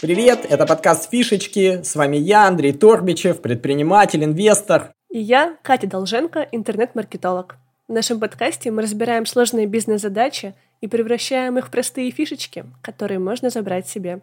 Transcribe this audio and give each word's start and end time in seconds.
Привет, 0.00 0.46
это 0.48 0.64
подкаст 0.64 1.10
«Фишечки». 1.10 1.82
С 1.82 1.96
вами 1.96 2.16
я, 2.16 2.46
Андрей 2.46 2.72
Торбичев, 2.72 3.42
предприниматель, 3.42 4.22
инвестор. 4.22 4.92
И 5.10 5.18
я, 5.18 5.56
Катя 5.62 5.88
Долженко, 5.88 6.46
интернет-маркетолог. 6.52 7.56
В 7.88 7.92
нашем 7.92 8.20
подкасте 8.20 8.70
мы 8.70 8.82
разбираем 8.82 9.26
сложные 9.26 9.66
бизнес-задачи 9.66 10.54
и 10.80 10.86
превращаем 10.86 11.58
их 11.58 11.66
в 11.66 11.70
простые 11.72 12.12
фишечки, 12.12 12.64
которые 12.80 13.18
можно 13.18 13.50
забрать 13.50 13.88
себе. 13.88 14.20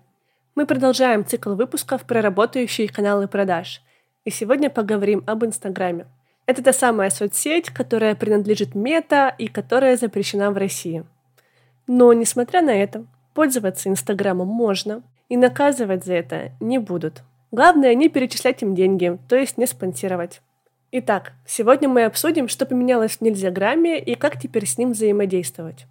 Мы 0.55 0.65
продолжаем 0.65 1.25
цикл 1.25 1.55
выпусков 1.55 2.05
про 2.05 2.21
работающие 2.21 2.87
каналы 2.87 3.27
продаж. 3.27 3.81
И 4.23 4.29
сегодня 4.29 4.69
поговорим 4.69 5.25
об 5.27 5.43
Инстаграме. 5.43 6.07
Это 6.45 6.63
та 6.63 6.71
самая 6.71 7.09
соцсеть, 7.09 7.69
которая 7.69 8.15
принадлежит 8.15 8.75
Мета 8.75 9.35
и 9.37 9.49
которая 9.49 9.97
запрещена 9.97 10.51
в 10.51 10.57
России. 10.57 11.03
Но, 11.85 12.13
несмотря 12.13 12.61
на 12.61 12.73
это, 12.73 13.05
пользоваться 13.33 13.89
Инстаграмом 13.89 14.47
можно, 14.47 15.03
и 15.29 15.37
наказывать 15.37 16.05
за 16.05 16.13
это 16.13 16.51
не 16.59 16.77
будут. 16.77 17.23
Главное 17.51 17.93
не 17.95 18.09
перечислять 18.09 18.61
им 18.61 18.75
деньги, 18.75 19.17
то 19.29 19.35
есть 19.35 19.57
не 19.57 19.65
спонсировать. 19.65 20.41
Итак, 20.91 21.33
сегодня 21.45 21.89
мы 21.89 22.05
обсудим, 22.05 22.47
что 22.47 22.65
поменялось 22.65 23.17
в 23.17 23.21
Нельзяграме 23.21 23.99
и 23.99 24.15
как 24.15 24.39
теперь 24.39 24.65
с 24.65 24.77
ним 24.77 24.91
взаимодействовать. 24.91 25.87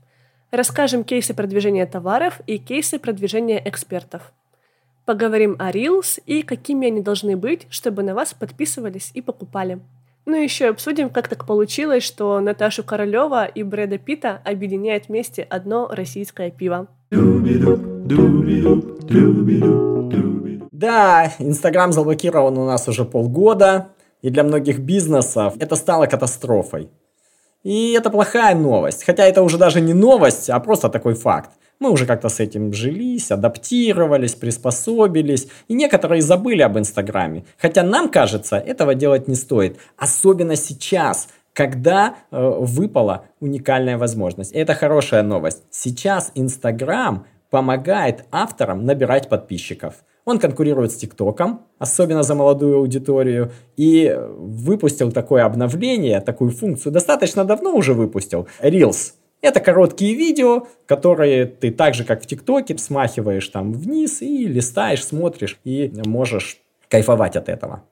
Расскажем 0.51 1.05
кейсы 1.05 1.35
продвижения 1.35 1.85
товаров 1.85 2.41
и 2.47 2.59
кейсы 2.59 2.99
продвижения 2.99 3.61
экспертов. 3.65 4.33
Поговорим 5.05 5.57
о 5.59 5.71
Reels 5.71 6.23
и 6.25 6.43
какими 6.43 6.87
они 6.87 7.03
должны 7.03 7.37
быть, 7.37 7.67
чтобы 7.71 8.03
на 8.03 8.15
вас 8.15 8.33
подписывались 8.33 9.11
и 9.15 9.21
покупали. 9.21 9.81
Ну 10.27 10.37
и 10.37 10.43
еще 10.43 10.69
обсудим, 10.69 11.11
как 11.11 11.29
так 11.29 11.45
получилось, 11.45 12.03
что 12.03 12.41
Наташу 12.41 12.83
Королева 12.83 13.45
и 13.45 13.63
Брэда 13.63 13.99
Питта 13.99 14.41
объединяет 14.45 15.09
вместе 15.09 15.43
одно 15.43 15.89
российское 15.89 16.51
пиво. 16.51 16.89
Да, 20.73 21.33
Инстаграм 21.39 21.93
заблокирован 21.93 22.57
у 22.59 22.67
нас 22.67 22.89
уже 22.89 23.05
полгода, 23.05 23.89
и 24.23 24.31
для 24.31 24.45
многих 24.45 24.79
бизнесов 24.81 25.55
это 25.59 25.77
стало 25.77 26.07
катастрофой. 26.07 26.91
И 27.65 27.93
это 27.93 28.11
плохая 28.11 28.55
новость, 28.55 29.05
хотя 29.05 29.25
это 29.25 29.43
уже 29.43 29.57
даже 29.59 29.81
не 29.81 29.95
новость, 29.95 30.51
а 30.51 30.61
просто 30.61 30.91
такой 30.91 31.15
факт. 31.15 31.51
Мы 31.81 31.91
уже 31.91 32.07
как-то 32.07 32.29
с 32.29 32.39
этим 32.39 32.73
жились, 32.73 33.33
адаптировались, 33.33 34.35
приспособились, 34.35 35.49
и 35.67 35.75
некоторые 35.75 36.23
забыли 36.23 36.63
об 36.63 36.79
Инстаграме. 36.79 37.45
Хотя 37.59 37.83
нам 37.83 38.11
кажется, 38.11 38.57
этого 38.57 38.95
делать 38.95 39.29
не 39.29 39.35
стоит, 39.35 39.79
особенно 39.97 40.57
сейчас, 40.57 41.29
когда 41.55 42.17
э, 42.31 42.57
выпала 42.61 43.25
уникальная 43.41 43.97
возможность. 43.97 44.53
И 44.53 44.59
это 44.59 44.75
хорошая 44.75 45.23
новость. 45.23 45.63
Сейчас 45.71 46.33
Инстаграм 46.35 47.27
помогает 47.51 48.25
авторам 48.31 48.85
набирать 48.85 49.29
подписчиков. 49.29 49.95
Он 50.25 50.39
конкурирует 50.39 50.93
с 50.93 50.97
ТикТоком, 50.97 51.63
особенно 51.79 52.23
за 52.23 52.35
молодую 52.35 52.79
аудиторию, 52.79 53.53
и 53.77 54.17
выпустил 54.37 55.13
такое 55.13 55.45
обновление, 55.45 56.21
такую 56.21 56.51
функцию, 56.51 56.93
достаточно 56.93 57.45
давно 57.45 57.75
уже 57.75 57.93
выпустил, 57.93 58.49
Reels. 58.63 59.13
Это 59.43 59.61
короткие 59.61 60.15
видео, 60.15 60.67
которые 60.87 61.45
ты 61.45 61.71
так 61.71 61.95
же, 61.95 62.05
как 62.05 62.23
в 62.23 62.27
ТикТоке, 62.27 62.79
смахиваешь 62.79 63.47
там 63.49 63.75
вниз 63.75 64.23
и 64.23 64.47
листаешь, 64.47 65.05
смотришь, 65.05 65.59
и 65.65 65.93
можешь 66.07 66.63
кайфовать 66.89 67.37
от 67.37 67.51
этого. 67.51 67.83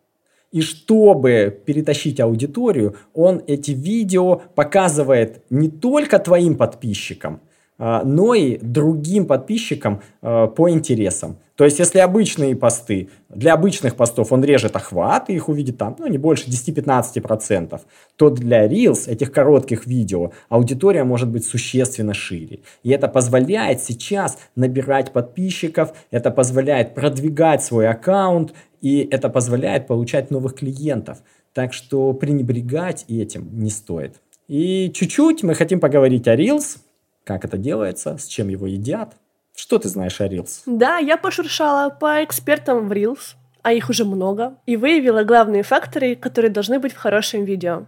И 0.50 0.62
чтобы 0.62 1.60
перетащить 1.66 2.20
аудиторию, 2.20 2.96
он 3.12 3.42
эти 3.46 3.72
видео 3.72 4.40
показывает 4.54 5.42
не 5.50 5.68
только 5.68 6.18
твоим 6.18 6.56
подписчикам, 6.56 7.40
а, 7.78 8.02
но 8.04 8.34
и 8.34 8.58
другим 8.58 9.26
подписчикам 9.26 10.02
а, 10.22 10.46
по 10.46 10.70
интересам. 10.70 11.36
То 11.62 11.66
есть, 11.66 11.78
если 11.78 12.00
обычные 12.00 12.56
посты, 12.56 13.08
для 13.28 13.54
обычных 13.54 13.94
постов 13.94 14.32
он 14.32 14.42
режет 14.42 14.74
охват, 14.74 15.30
и 15.30 15.34
их 15.34 15.48
увидит 15.48 15.78
там, 15.78 15.94
ну, 15.96 16.08
не 16.08 16.18
больше 16.18 16.50
10-15%, 16.50 17.80
то 18.16 18.30
для 18.30 18.66
Reels, 18.66 19.08
этих 19.08 19.30
коротких 19.30 19.86
видео, 19.86 20.32
аудитория 20.48 21.04
может 21.04 21.28
быть 21.28 21.46
существенно 21.46 22.14
шире. 22.14 22.62
И 22.82 22.90
это 22.90 23.06
позволяет 23.06 23.80
сейчас 23.80 24.40
набирать 24.56 25.12
подписчиков, 25.12 25.94
это 26.10 26.32
позволяет 26.32 26.96
продвигать 26.96 27.62
свой 27.62 27.88
аккаунт, 27.88 28.54
и 28.80 29.06
это 29.08 29.28
позволяет 29.28 29.86
получать 29.86 30.32
новых 30.32 30.56
клиентов. 30.56 31.18
Так 31.54 31.74
что 31.74 32.12
пренебрегать 32.12 33.04
этим 33.06 33.56
не 33.56 33.70
стоит. 33.70 34.16
И 34.48 34.90
чуть-чуть 34.92 35.44
мы 35.44 35.54
хотим 35.54 35.78
поговорить 35.78 36.26
о 36.26 36.34
Reels, 36.34 36.78
как 37.22 37.44
это 37.44 37.56
делается, 37.56 38.18
с 38.18 38.26
чем 38.26 38.48
его 38.48 38.66
едят. 38.66 39.14
Что 39.54 39.78
ты 39.78 39.88
знаешь 39.88 40.20
о 40.20 40.26
Reels? 40.26 40.62
Да, 40.66 40.98
я 40.98 41.16
пошуршала 41.16 41.90
по 41.90 42.24
экспертам 42.24 42.88
в 42.88 42.92
Reels, 42.92 43.36
а 43.62 43.72
их 43.72 43.90
уже 43.90 44.04
много, 44.04 44.56
и 44.66 44.76
выявила 44.76 45.24
главные 45.24 45.62
факторы, 45.62 46.16
которые 46.16 46.50
должны 46.50 46.78
быть 46.78 46.92
в 46.92 46.98
хорошем 46.98 47.44
видео. 47.44 47.86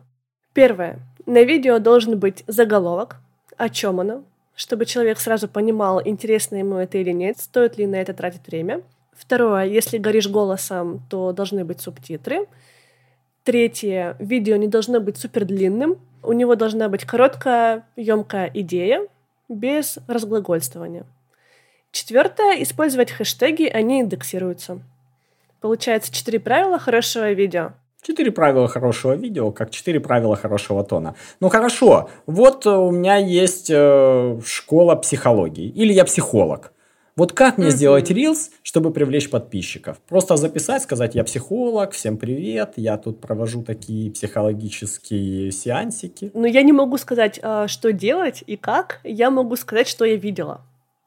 Первое. 0.52 0.98
На 1.26 1.42
видео 1.42 1.78
должен 1.78 2.18
быть 2.18 2.44
заголовок, 2.46 3.16
о 3.56 3.68
чем 3.68 4.00
оно, 4.00 4.24
чтобы 4.54 4.86
человек 4.86 5.18
сразу 5.18 5.48
понимал, 5.48 6.00
интересно 6.04 6.56
ему 6.56 6.76
это 6.76 6.98
или 6.98 7.10
нет, 7.10 7.38
стоит 7.38 7.76
ли 7.76 7.86
на 7.86 7.96
это 7.96 8.14
тратить 8.14 8.46
время. 8.46 8.82
Второе. 9.12 9.64
Если 9.64 9.98
горишь 9.98 10.28
голосом, 10.28 11.02
то 11.08 11.32
должны 11.32 11.64
быть 11.64 11.80
субтитры. 11.80 12.46
Третье. 13.44 14.16
Видео 14.18 14.56
не 14.56 14.68
должно 14.68 15.00
быть 15.00 15.16
супер 15.16 15.44
длинным. 15.44 15.98
У 16.22 16.32
него 16.32 16.54
должна 16.56 16.88
быть 16.88 17.04
короткая, 17.04 17.86
емкая 17.96 18.50
идея, 18.54 19.06
без 19.48 19.98
разглагольствования. 20.08 21.04
Четвертое. 21.94 22.60
Использовать 22.60 23.12
хэштеги, 23.12 23.66
они 23.66 24.00
индексируются. 24.00 24.80
Получается 25.60 26.12
четыре 26.12 26.40
правила 26.40 26.76
хорошего 26.76 27.30
видео. 27.30 27.70
Четыре 28.02 28.32
правила 28.32 28.66
хорошего 28.66 29.12
видео, 29.12 29.52
как 29.52 29.70
четыре 29.70 30.00
правила 30.00 30.34
хорошего 30.34 30.82
тона. 30.82 31.14
Ну 31.38 31.48
хорошо, 31.48 32.10
вот 32.26 32.66
у 32.66 32.90
меня 32.90 33.16
есть 33.18 33.70
э, 33.70 34.40
школа 34.44 34.96
психологии, 34.96 35.68
или 35.68 35.92
я 35.92 36.04
психолог. 36.04 36.72
Вот 37.14 37.32
как 37.32 37.58
мне 37.58 37.68
mm-hmm. 37.68 37.70
сделать 37.70 38.10
рилс, 38.10 38.50
чтобы 38.64 38.90
привлечь 38.92 39.30
подписчиков? 39.30 39.98
Просто 40.08 40.36
записать, 40.36 40.82
сказать, 40.82 41.14
я 41.14 41.22
психолог, 41.22 41.92
всем 41.92 42.16
привет, 42.16 42.72
я 42.74 42.98
тут 42.98 43.20
провожу 43.20 43.62
такие 43.62 44.10
психологические 44.10 45.52
сеансики. 45.52 46.32
Но 46.34 46.48
я 46.48 46.62
не 46.62 46.72
могу 46.72 46.98
сказать, 46.98 47.38
а, 47.40 47.68
что 47.68 47.92
делать 47.92 48.42
и 48.48 48.56
как. 48.56 48.98
Я 49.04 49.30
могу 49.30 49.54
сказать, 49.54 49.86
что 49.86 50.04
я 50.04 50.16
видела 50.16 50.60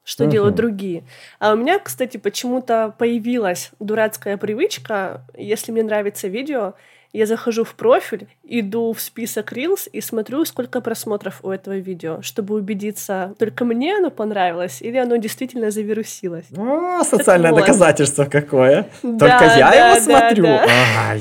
что 0.08 0.24
uh-huh. 0.24 0.30
делают 0.30 0.54
другие. 0.54 1.04
А 1.38 1.52
у 1.52 1.56
меня, 1.56 1.78
кстати, 1.78 2.16
почему-то 2.16 2.94
появилась 2.96 3.72
дурацкая 3.78 4.38
привычка, 4.38 5.22
если 5.36 5.70
мне 5.70 5.82
нравится 5.82 6.28
видео, 6.28 6.72
я 7.12 7.26
захожу 7.26 7.64
в 7.64 7.74
профиль, 7.74 8.26
иду 8.42 8.94
в 8.94 9.00
список 9.00 9.52
Reels 9.52 9.88
и 9.92 10.00
смотрю, 10.00 10.46
сколько 10.46 10.80
просмотров 10.80 11.40
у 11.42 11.50
этого 11.50 11.76
видео, 11.76 12.22
чтобы 12.22 12.54
убедиться, 12.54 13.34
только 13.38 13.66
мне 13.66 13.96
оно 13.96 14.10
понравилось 14.10 14.80
или 14.80 14.96
оно 14.96 15.16
действительно 15.16 15.70
завирусилось. 15.70 16.46
О, 16.56 17.04
социальное 17.04 17.50
вот. 17.52 17.60
доказательство 17.60 18.24
какое. 18.24 18.88
Да, 19.02 19.38
только 19.38 19.58
я 19.58 19.70
да, 19.70 19.88
его 19.88 19.94
да, 19.94 20.00
смотрю. 20.00 20.44
Да. 20.44 20.66
Ай. 21.10 21.20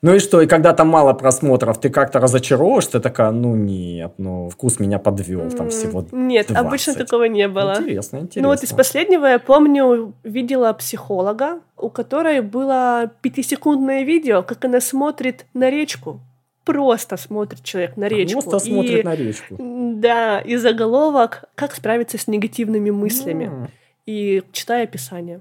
Ну 0.00 0.14
и 0.14 0.18
что, 0.20 0.40
и 0.40 0.46
когда 0.46 0.74
там 0.74 0.88
мало 0.88 1.12
просмотров, 1.12 1.80
ты 1.80 1.90
как-то 1.90 2.20
разочаровываешься, 2.20 2.92
ты 2.92 3.00
такая, 3.00 3.30
ну 3.32 3.56
нет, 3.56 4.14
ну 4.18 4.48
вкус 4.48 4.78
меня 4.78 4.98
подвел, 4.98 5.50
там 5.50 5.70
всего 5.70 6.04
Нет, 6.12 6.46
20. 6.48 6.66
обычно 6.66 6.94
такого 6.94 7.24
не 7.24 7.48
было. 7.48 7.76
Интересно, 7.78 8.18
интересно. 8.18 8.42
Ну 8.42 8.48
вот 8.48 8.62
из 8.62 8.72
последнего 8.72 9.26
я 9.26 9.38
помню, 9.38 10.14
видела 10.22 10.72
психолога, 10.72 11.60
у 11.76 11.90
которой 11.90 12.40
было 12.42 13.10
пятисекундное 13.22 14.04
видео, 14.04 14.42
как 14.42 14.64
она 14.64 14.80
смотрит 14.80 15.46
на 15.54 15.68
речку. 15.68 16.20
Просто 16.64 17.16
смотрит 17.16 17.64
человек 17.64 17.96
на 17.96 18.08
речку. 18.08 18.42
Просто 18.42 18.68
и, 18.68 18.72
смотрит 18.72 19.04
на 19.04 19.14
речку. 19.14 19.56
Да, 19.58 20.40
и 20.40 20.56
заголовок 20.56 21.44
«Как 21.54 21.74
справиться 21.74 22.18
с 22.18 22.28
негативными 22.28 22.90
мыслями». 22.90 23.44
Mm. 23.44 23.70
И 24.04 24.42
читая 24.52 24.84
описание. 24.84 25.40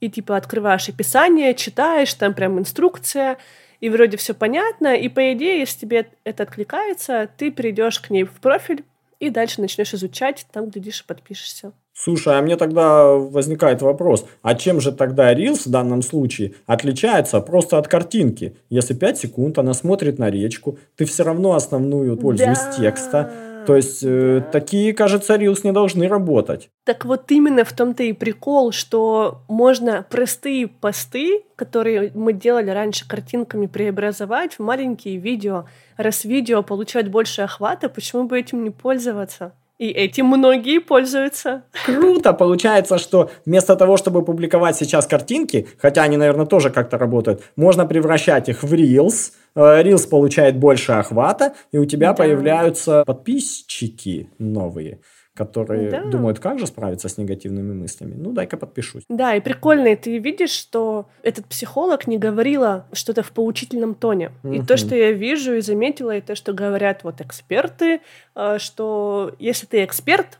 И 0.00 0.10
типа 0.10 0.36
открываешь 0.36 0.88
описание, 0.88 1.54
читаешь, 1.54 2.12
там 2.14 2.34
прям 2.34 2.58
инструкция, 2.58 3.38
и 3.82 3.90
вроде 3.90 4.16
все 4.16 4.32
понятно, 4.32 4.94
и 4.94 5.08
по 5.08 5.32
идее, 5.32 5.58
если 5.58 5.80
тебе 5.80 6.06
это 6.22 6.44
откликается, 6.44 7.28
ты 7.36 7.50
перейдешь 7.50 7.98
к 7.98 8.10
ней 8.10 8.22
в 8.22 8.40
профиль 8.40 8.84
и 9.18 9.28
дальше 9.28 9.60
начнешь 9.60 9.92
изучать, 9.92 10.46
там, 10.52 10.70
глядишь, 10.70 11.04
подпишешься. 11.04 11.72
Слушай, 11.92 12.38
а 12.38 12.42
мне 12.42 12.56
тогда 12.56 13.06
возникает 13.08 13.82
вопрос, 13.82 14.24
а 14.40 14.54
чем 14.54 14.80
же 14.80 14.92
тогда 14.92 15.34
Reels 15.34 15.66
в 15.66 15.70
данном 15.70 16.02
случае 16.02 16.54
отличается 16.66 17.40
просто 17.40 17.76
от 17.76 17.88
картинки? 17.88 18.56
Если 18.70 18.94
5 18.94 19.18
секунд 19.18 19.58
она 19.58 19.74
смотрит 19.74 20.16
на 20.16 20.30
речку, 20.30 20.78
ты 20.96 21.04
все 21.04 21.24
равно 21.24 21.54
основную 21.54 22.16
пользу 22.16 22.44
да. 22.44 22.52
из 22.52 22.76
текста, 22.76 23.32
то 23.66 23.76
есть 23.76 24.02
э, 24.02 24.42
такие, 24.52 24.92
кажется, 24.92 25.34
Reels 25.34 25.60
не 25.64 25.72
должны 25.72 26.08
работать. 26.08 26.70
Так 26.84 27.04
вот 27.04 27.30
именно 27.30 27.64
в 27.64 27.72
том-то 27.72 28.02
и 28.02 28.12
прикол, 28.12 28.72
что 28.72 29.42
можно 29.48 30.04
простые 30.08 30.68
посты, 30.68 31.44
которые 31.56 32.10
мы 32.14 32.32
делали 32.32 32.70
раньше 32.70 33.06
картинками, 33.06 33.66
преобразовать 33.66 34.54
в 34.54 34.60
маленькие 34.60 35.18
видео. 35.18 35.66
Раз 35.96 36.24
видео 36.24 36.62
получает 36.62 37.10
больше 37.10 37.42
охвата, 37.42 37.88
почему 37.88 38.24
бы 38.24 38.38
этим 38.38 38.64
не 38.64 38.70
пользоваться? 38.70 39.54
И 39.82 39.88
этим 39.88 40.26
многие 40.26 40.78
пользуются. 40.78 41.64
Круто! 41.84 42.32
Получается, 42.32 42.98
что 42.98 43.32
вместо 43.44 43.74
того, 43.74 43.96
чтобы 43.96 44.24
публиковать 44.24 44.76
сейчас 44.76 45.08
картинки, 45.08 45.66
хотя 45.76 46.04
они, 46.04 46.16
наверное, 46.16 46.46
тоже 46.46 46.70
как-то 46.70 46.98
работают, 46.98 47.42
можно 47.56 47.84
превращать 47.84 48.48
их 48.48 48.62
в 48.62 48.72
Reels. 48.72 49.32
Э, 49.56 49.82
Reels 49.82 50.08
получает 50.08 50.56
больше 50.56 50.92
охвата, 50.92 51.54
и 51.72 51.78
у 51.78 51.84
тебя 51.84 52.10
да. 52.10 52.14
появляются 52.14 53.02
подписчики 53.04 54.30
новые 54.38 55.00
которые 55.34 55.90
да. 55.90 56.04
думают, 56.04 56.38
как 56.40 56.58
же 56.58 56.66
справиться 56.66 57.08
с 57.08 57.16
негативными 57.16 57.72
мыслями. 57.72 58.14
Ну, 58.16 58.32
дай-ка 58.32 58.56
подпишусь. 58.58 59.04
Да, 59.08 59.34
и 59.34 59.40
прикольно, 59.40 59.88
и 59.88 59.96
ты 59.96 60.18
видишь, 60.18 60.50
что 60.50 61.06
этот 61.22 61.46
психолог 61.46 62.06
не 62.06 62.18
говорила 62.18 62.86
что-то 62.92 63.22
в 63.22 63.32
поучительном 63.32 63.94
тоне. 63.94 64.32
И 64.44 64.60
то, 64.60 64.76
что 64.76 64.94
я 64.94 65.12
вижу 65.12 65.54
и 65.54 65.60
заметила, 65.60 66.16
и 66.16 66.20
то, 66.20 66.34
что 66.34 66.52
говорят 66.52 67.02
вот 67.04 67.20
эксперты, 67.20 68.00
э, 68.34 68.58
что 68.58 69.34
если 69.38 69.66
ты 69.66 69.84
эксперт, 69.84 70.38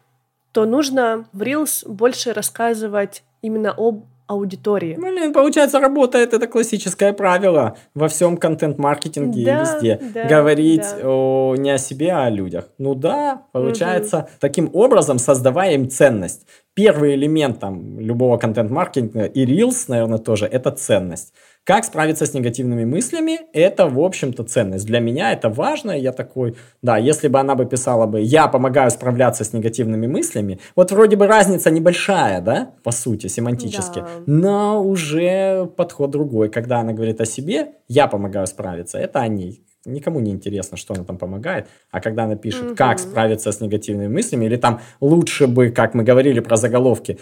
то 0.52 0.66
нужно 0.66 1.26
в 1.32 1.40
Reels 1.40 1.88
больше 1.88 2.34
рассказывать 2.34 3.24
именно 3.40 3.74
об 3.76 4.04
аудитории. 4.32 4.96
Блин, 4.96 5.32
получается, 5.32 5.80
работает 5.80 6.34
это 6.34 6.46
классическое 6.46 7.12
правило 7.12 7.76
во 7.94 8.08
всем 8.08 8.36
контент-маркетинге 8.36 9.44
да, 9.44 9.56
и 9.56 9.60
везде. 9.60 10.00
Да, 10.14 10.24
Говорить 10.24 10.82
да. 10.82 11.08
О, 11.08 11.54
не 11.56 11.70
о 11.70 11.78
себе, 11.78 12.12
а 12.12 12.24
о 12.24 12.30
людях. 12.30 12.68
Ну 12.78 12.94
да, 12.94 13.42
получается, 13.52 14.18
угу. 14.18 14.28
таким 14.40 14.70
образом 14.72 15.18
создавая 15.18 15.74
им 15.74 15.88
ценность. 15.88 16.46
Первый 16.74 17.14
элемент 17.14 17.60
там 17.60 18.00
любого 18.00 18.38
контент-маркетинга 18.38 19.24
и 19.24 19.44
Reels, 19.44 19.84
наверное, 19.88 20.18
тоже, 20.18 20.46
это 20.46 20.70
ценность. 20.70 21.34
Как 21.64 21.84
справиться 21.84 22.26
с 22.26 22.34
негативными 22.34 22.84
мыслями, 22.84 23.38
это, 23.52 23.86
в 23.86 24.00
общем-то, 24.00 24.42
ценность. 24.42 24.84
Для 24.84 24.98
меня 24.98 25.32
это 25.32 25.48
важно, 25.48 25.92
я 25.92 26.10
такой, 26.10 26.56
да, 26.82 26.96
если 26.96 27.28
бы 27.28 27.38
она 27.38 27.54
бы 27.54 27.66
писала 27.66 28.06
бы, 28.06 28.20
я 28.20 28.48
помогаю 28.48 28.90
справляться 28.90 29.44
с 29.44 29.52
негативными 29.52 30.08
мыслями, 30.08 30.58
вот 30.74 30.90
вроде 30.90 31.16
бы 31.16 31.28
разница 31.28 31.70
небольшая, 31.70 32.40
да, 32.40 32.72
по 32.82 32.90
сути, 32.90 33.28
семантически, 33.28 34.00
да. 34.00 34.08
но 34.26 34.82
уже 34.82 35.66
подход 35.76 36.10
другой. 36.10 36.48
Когда 36.48 36.80
она 36.80 36.92
говорит 36.94 37.20
о 37.20 37.26
себе, 37.26 37.74
я 37.86 38.08
помогаю 38.08 38.48
справиться, 38.48 38.98
это 38.98 39.20
о 39.20 39.28
ней. 39.28 39.64
Никому 39.84 40.18
не 40.18 40.32
интересно, 40.32 40.76
что 40.76 40.94
она 40.94 41.04
там 41.04 41.16
помогает. 41.16 41.68
А 41.92 42.00
когда 42.00 42.24
она 42.24 42.34
пишет, 42.34 42.62
угу. 42.64 42.74
как 42.74 42.98
справиться 42.98 43.52
с 43.52 43.60
негативными 43.60 44.08
мыслями, 44.08 44.46
или 44.46 44.56
там 44.56 44.80
лучше 45.00 45.46
бы, 45.46 45.70
как 45.70 45.94
мы 45.94 46.02
говорили 46.02 46.40
про 46.40 46.56
заголовки, 46.56 47.20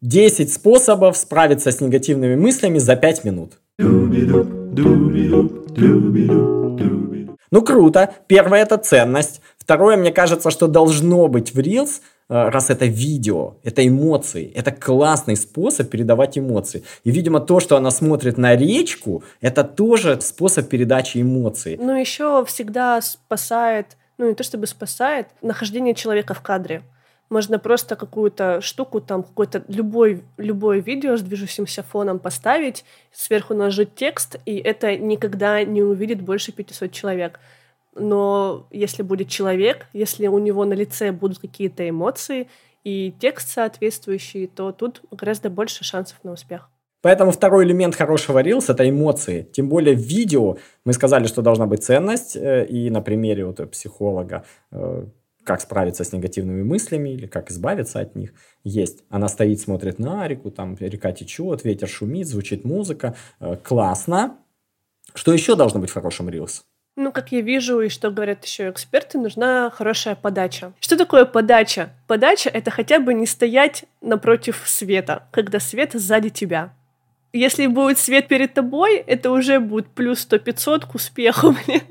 10 0.00 0.52
способов 0.52 1.16
справиться 1.16 1.70
с 1.70 1.80
негативными 1.80 2.34
мыслями 2.34 2.78
за 2.78 2.96
5 2.96 3.24
минут. 3.24 3.60
Ну 7.50 7.62
круто. 7.62 8.14
Первое 8.26 8.62
это 8.62 8.78
ценность. 8.78 9.42
Второе, 9.58 9.96
мне 9.96 10.12
кажется, 10.12 10.50
что 10.50 10.66
должно 10.66 11.28
быть 11.28 11.54
в 11.54 11.58
Reels, 11.58 12.00
э, 12.28 12.48
раз 12.48 12.70
это 12.70 12.86
видео, 12.86 13.54
это 13.62 13.86
эмоции, 13.86 14.50
это 14.54 14.72
классный 14.72 15.36
способ 15.36 15.90
передавать 15.90 16.38
эмоции. 16.38 16.84
И, 17.04 17.10
видимо, 17.10 17.40
то, 17.40 17.60
что 17.60 17.76
она 17.76 17.90
смотрит 17.90 18.38
на 18.38 18.56
речку, 18.56 19.22
это 19.42 19.62
тоже 19.62 20.20
способ 20.22 20.68
передачи 20.68 21.20
эмоций. 21.20 21.76
Ну, 21.78 21.94
еще 21.94 22.44
всегда 22.46 23.02
спасает, 23.02 23.96
ну, 24.16 24.28
не 24.28 24.34
то 24.34 24.42
чтобы 24.42 24.66
спасает, 24.66 25.26
нахождение 25.42 25.94
человека 25.94 26.32
в 26.32 26.40
кадре. 26.40 26.82
Можно 27.28 27.58
просто 27.58 27.96
какую-то 27.96 28.60
штуку, 28.60 29.00
там, 29.00 29.22
какое-то 29.22 29.64
любой, 29.68 30.22
любое 30.36 30.80
видео 30.80 31.16
с 31.16 31.22
движущимся 31.22 31.82
фоном 31.82 32.18
поставить, 32.18 32.84
сверху 33.12 33.54
нажать 33.54 33.94
текст, 33.94 34.38
и 34.46 34.56
это 34.56 34.96
никогда 34.96 35.64
не 35.64 35.82
увидит 35.82 36.22
больше 36.22 36.52
500 36.52 36.92
человек. 36.92 37.40
Но 37.94 38.68
если 38.70 39.02
будет 39.02 39.28
человек, 39.28 39.86
если 39.92 40.26
у 40.28 40.38
него 40.38 40.64
на 40.64 40.74
лице 40.74 41.12
будут 41.12 41.38
какие-то 41.38 41.88
эмоции 41.88 42.48
и 42.84 43.12
текст 43.18 43.48
соответствующий, 43.48 44.46
то 44.46 44.70
тут 44.70 45.02
гораздо 45.10 45.50
больше 45.50 45.82
шансов 45.82 46.18
на 46.22 46.32
успех. 46.32 46.70
Поэтому 47.02 47.30
второй 47.30 47.64
элемент 47.64 47.94
хорошего 47.94 48.42
Reels– 48.42 48.64
это 48.68 48.88
эмоции. 48.88 49.48
Тем 49.52 49.68
более 49.68 49.94
в 49.94 50.00
видео 50.00 50.58
мы 50.84 50.92
сказали, 50.92 51.26
что 51.26 51.42
должна 51.42 51.66
быть 51.66 51.84
ценность. 51.84 52.36
Э, 52.36 52.66
и 52.66 52.90
на 52.90 53.00
примере 53.00 53.44
вот 53.44 53.70
психолога 53.70 54.44
э, 54.72 55.04
как 55.46 55.60
справиться 55.60 56.04
с 56.04 56.12
негативными 56.12 56.62
мыслями 56.62 57.10
или 57.10 57.26
как 57.26 57.50
избавиться 57.50 58.00
от 58.00 58.16
них, 58.16 58.34
есть. 58.64 59.04
Она 59.08 59.28
стоит, 59.28 59.60
смотрит 59.60 59.98
на 59.98 60.26
реку, 60.26 60.50
там 60.50 60.76
река 60.78 61.12
течет, 61.12 61.64
ветер 61.64 61.88
шумит, 61.88 62.26
звучит 62.26 62.64
музыка. 62.64 63.14
Э, 63.40 63.56
классно. 63.56 64.38
Что 65.14 65.32
еще 65.32 65.54
должно 65.54 65.80
быть 65.80 65.90
в 65.90 65.94
хорошем 65.94 66.28
Reels? 66.28 66.62
Ну, 66.96 67.12
как 67.12 67.30
я 67.30 67.42
вижу, 67.42 67.80
и 67.80 67.88
что 67.90 68.10
говорят 68.10 68.44
еще 68.44 68.70
эксперты, 68.70 69.18
нужна 69.18 69.70
хорошая 69.70 70.16
подача. 70.16 70.72
Что 70.80 70.96
такое 70.96 71.26
подача? 71.26 71.90
Подача— 72.06 72.48
это 72.52 72.70
хотя 72.70 72.98
бы 72.98 73.12
не 73.14 73.26
стоять 73.26 73.84
напротив 74.00 74.62
света, 74.64 75.28
когда 75.30 75.60
свет 75.60 75.92
сзади 75.92 76.30
тебя. 76.30 76.72
Если 77.34 77.66
будет 77.66 77.98
свет 77.98 78.28
перед 78.28 78.54
тобой, 78.54 78.96
это 78.96 79.30
уже 79.30 79.60
будет 79.60 79.88
плюс 79.88 80.26
100-500 80.26 80.90
к 80.90 80.94
успеху, 80.94 81.54
блин. 81.66 81.82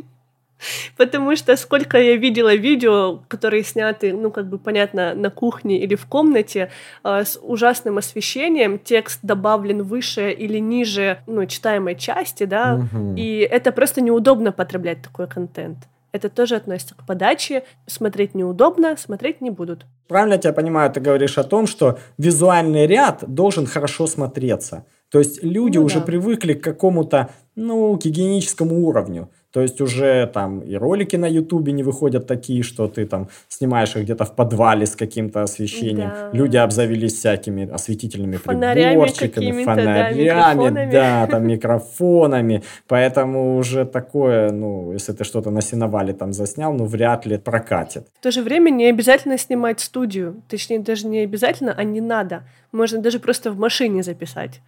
Потому 0.98 1.36
что 1.36 1.56
сколько 1.56 1.98
я 1.98 2.16
видела 2.16 2.56
видео, 2.56 3.22
которые 3.28 3.64
сняты, 3.64 4.14
ну, 4.14 4.32
как 4.32 4.48
бы 4.48 4.58
понятно, 4.58 5.14
на 5.14 5.30
кухне 5.30 5.80
или 5.80 5.96
в 5.96 6.06
комнате, 6.06 6.72
э, 7.04 7.24
с 7.24 7.40
ужасным 7.42 7.98
освещением, 7.98 8.80
текст 8.80 9.20
добавлен 9.24 9.84
выше 9.84 10.32
или 10.32 10.60
ниже, 10.60 11.20
ну, 11.28 11.46
читаемой 11.46 11.96
части, 11.96 12.46
да, 12.46 12.76
угу. 12.76 13.16
и 13.16 13.40
это 13.40 13.72
просто 13.72 14.02
неудобно 14.02 14.52
потреблять 14.52 15.02
такой 15.02 15.28
контент. 15.28 15.78
Это 16.16 16.30
тоже 16.30 16.56
относится 16.56 16.96
к 16.96 17.06
подаче. 17.06 17.64
Смотреть 17.88 18.36
неудобно, 18.36 18.96
смотреть 18.96 19.42
не 19.42 19.50
будут. 19.50 19.86
Правильно 20.08 20.36
я 20.36 20.40
тебя 20.40 20.54
понимаю, 20.54 20.90
ты 20.90 21.02
говоришь 21.02 21.38
о 21.38 21.44
том, 21.44 21.68
что 21.68 22.00
визуальный 22.18 22.88
ряд 22.88 23.26
должен 23.28 23.66
хорошо 23.66 24.08
смотреться. 24.08 24.86
То 25.12 25.20
есть 25.20 25.44
люди 25.44 25.78
ну, 25.78 25.84
уже 25.84 26.00
да. 26.00 26.06
привыкли 26.06 26.54
к 26.54 26.64
какому-то, 26.64 27.32
ну, 27.56 27.98
гигиеническому 27.98 28.88
уровню. 28.88 29.30
То 29.56 29.62
есть 29.62 29.80
уже 29.80 30.30
там 30.34 30.60
и 30.60 30.75
ролики 30.75 31.16
на 31.16 31.28
Ютубе 31.28 31.72
не 31.72 31.81
выходят 31.81 32.28
такие, 32.28 32.62
что 32.62 32.90
ты 32.90 33.06
там 33.06 33.30
снимаешь 33.48 33.96
их 33.96 34.04
где-то 34.04 34.25
в 34.25 34.36
подвале 34.36 34.86
с 34.86 34.98
каким-то 34.98 35.44
освещением. 35.44 36.10
Да. 36.10 36.30
Люди 36.34 36.57
обзавелись 36.57 37.13
всякими 37.13 37.66
осветительными 37.66 38.36
фонарями 38.36 38.96
приборчиками, 38.96 39.63
фонарями, 39.63 40.92
да, 40.92 40.92
да, 40.92 41.28
там 41.28 41.48
микрофонами. 41.48 42.63
Поэтому 42.90 43.56
уже 43.56 43.86
такое, 43.86 44.52
ну, 44.52 44.92
если 44.92 45.13
ты 45.13 45.24
что-то 45.24 45.52
на 45.52 45.62
сеновале 45.62 46.13
там 46.13 46.34
заснял, 46.34 46.74
ну, 46.74 46.84
вряд 46.84 47.25
ли 47.25 47.38
прокатит. 47.38 48.10
В 48.19 48.24
то 48.24 48.31
же 48.31 48.42
время 48.42 48.72
не 48.72 48.90
обязательно 48.90 49.38
снимать 49.38 49.80
студию. 49.80 50.44
Точнее, 50.50 50.80
даже 50.80 51.07
не 51.07 51.19
обязательно, 51.19 51.74
а 51.78 51.83
не 51.85 52.02
надо. 52.02 52.44
Можно 52.74 53.00
даже 53.02 53.19
просто 53.19 53.52
в 53.52 53.57
машине 53.57 54.04
записать 54.04 54.59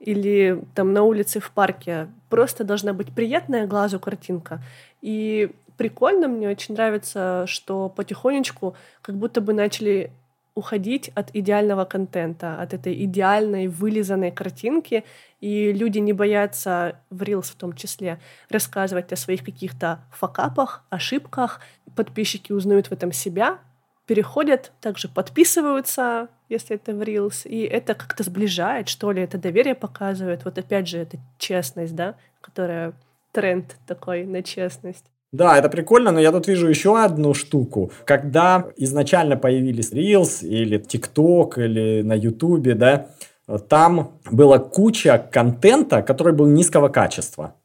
или 0.00 0.62
там 0.74 0.92
на 0.92 1.02
улице 1.02 1.40
в 1.40 1.50
парке. 1.50 2.08
Просто 2.28 2.64
должна 2.64 2.92
быть 2.92 3.12
приятная 3.12 3.66
глазу 3.66 3.98
картинка. 3.98 4.62
И 5.00 5.50
прикольно, 5.76 6.28
мне 6.28 6.48
очень 6.48 6.74
нравится, 6.74 7.44
что 7.46 7.88
потихонечку 7.88 8.74
как 9.02 9.16
будто 9.16 9.40
бы 9.40 9.52
начали 9.52 10.10
уходить 10.54 11.10
от 11.14 11.34
идеального 11.34 11.84
контента, 11.84 12.60
от 12.60 12.74
этой 12.74 13.04
идеальной 13.04 13.66
вылизанной 13.66 14.30
картинки, 14.30 15.04
и 15.40 15.72
люди 15.72 15.98
не 15.98 16.12
боятся, 16.12 17.00
в 17.10 17.22
Reels 17.22 17.52
в 17.52 17.56
том 17.56 17.72
числе, 17.72 18.20
рассказывать 18.48 19.12
о 19.12 19.16
своих 19.16 19.44
каких-то 19.44 20.00
факапах, 20.12 20.84
ошибках. 20.90 21.60
Подписчики 21.96 22.52
узнают 22.52 22.86
в 22.86 22.92
этом 22.92 23.10
себя, 23.10 23.58
переходят, 24.06 24.72
также 24.80 25.08
подписываются, 25.08 26.28
если 26.48 26.76
это 26.76 26.92
в 26.92 27.02
Reels, 27.02 27.46
и 27.48 27.62
это 27.62 27.94
как-то 27.94 28.22
сближает, 28.22 28.88
что 28.88 29.12
ли, 29.12 29.22
это 29.22 29.38
доверие 29.38 29.74
показывает. 29.74 30.44
Вот 30.44 30.58
опять 30.58 30.88
же, 30.88 30.98
это 30.98 31.18
честность, 31.38 31.94
да, 31.94 32.16
которая 32.40 32.92
тренд 33.32 33.76
такой 33.86 34.24
на 34.24 34.42
честность. 34.42 35.06
Да, 35.32 35.58
это 35.58 35.68
прикольно, 35.68 36.12
но 36.12 36.20
я 36.20 36.30
тут 36.30 36.46
вижу 36.46 36.68
еще 36.68 36.96
одну 37.02 37.34
штуку. 37.34 37.90
Когда 38.04 38.66
изначально 38.76 39.36
появились 39.36 39.92
Reels 39.92 40.46
или 40.46 40.78
TikTok 40.78 41.64
или 41.64 42.02
на 42.02 42.14
YouTube, 42.14 42.76
да, 42.76 43.08
там 43.68 44.20
была 44.30 44.58
куча 44.58 45.18
контента, 45.18 46.02
который 46.02 46.32
был 46.32 46.46
низкого 46.46 46.88
качества. 46.88 47.56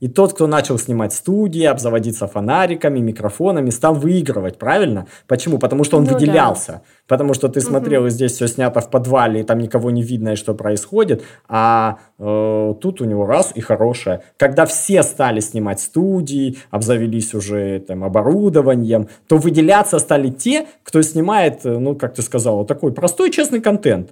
И 0.00 0.08
тот, 0.08 0.32
кто 0.32 0.46
начал 0.46 0.78
снимать 0.78 1.12
студии, 1.12 1.64
обзаводиться 1.64 2.26
фонариками, 2.26 3.00
микрофонами, 3.00 3.70
стал 3.70 3.94
выигрывать, 3.94 4.58
правильно? 4.58 5.06
Почему? 5.26 5.58
Потому 5.58 5.84
что 5.84 5.96
он 5.96 6.04
ну, 6.04 6.12
выделялся. 6.12 6.72
Да. 6.72 6.82
Потому 7.08 7.34
что 7.34 7.48
ты 7.48 7.60
смотрел, 7.60 8.02
угу. 8.02 8.08
и 8.08 8.10
здесь 8.10 8.32
все 8.32 8.46
снято 8.46 8.80
в 8.80 8.90
подвале, 8.90 9.40
и 9.40 9.42
там 9.42 9.58
никого 9.58 9.90
не 9.90 10.02
видно, 10.02 10.30
и 10.30 10.36
что 10.36 10.54
происходит. 10.54 11.24
А 11.48 11.98
э, 12.18 12.74
тут 12.80 13.00
у 13.00 13.04
него 13.04 13.26
раз 13.26 13.52
и 13.54 13.60
хорошее. 13.60 14.22
Когда 14.36 14.66
все 14.66 15.02
стали 15.02 15.40
снимать 15.40 15.80
студии, 15.80 16.58
обзавелись 16.70 17.34
уже 17.34 17.80
там 17.80 18.04
оборудованием, 18.04 19.08
то 19.26 19.38
выделяться 19.38 19.98
стали 19.98 20.28
те, 20.28 20.66
кто 20.84 21.02
снимает, 21.02 21.66
э, 21.66 21.78
ну, 21.78 21.96
как 21.96 22.14
ты 22.14 22.22
сказал, 22.22 22.64
такой 22.64 22.92
простой 22.92 23.30
честный 23.30 23.60
контент. 23.60 24.10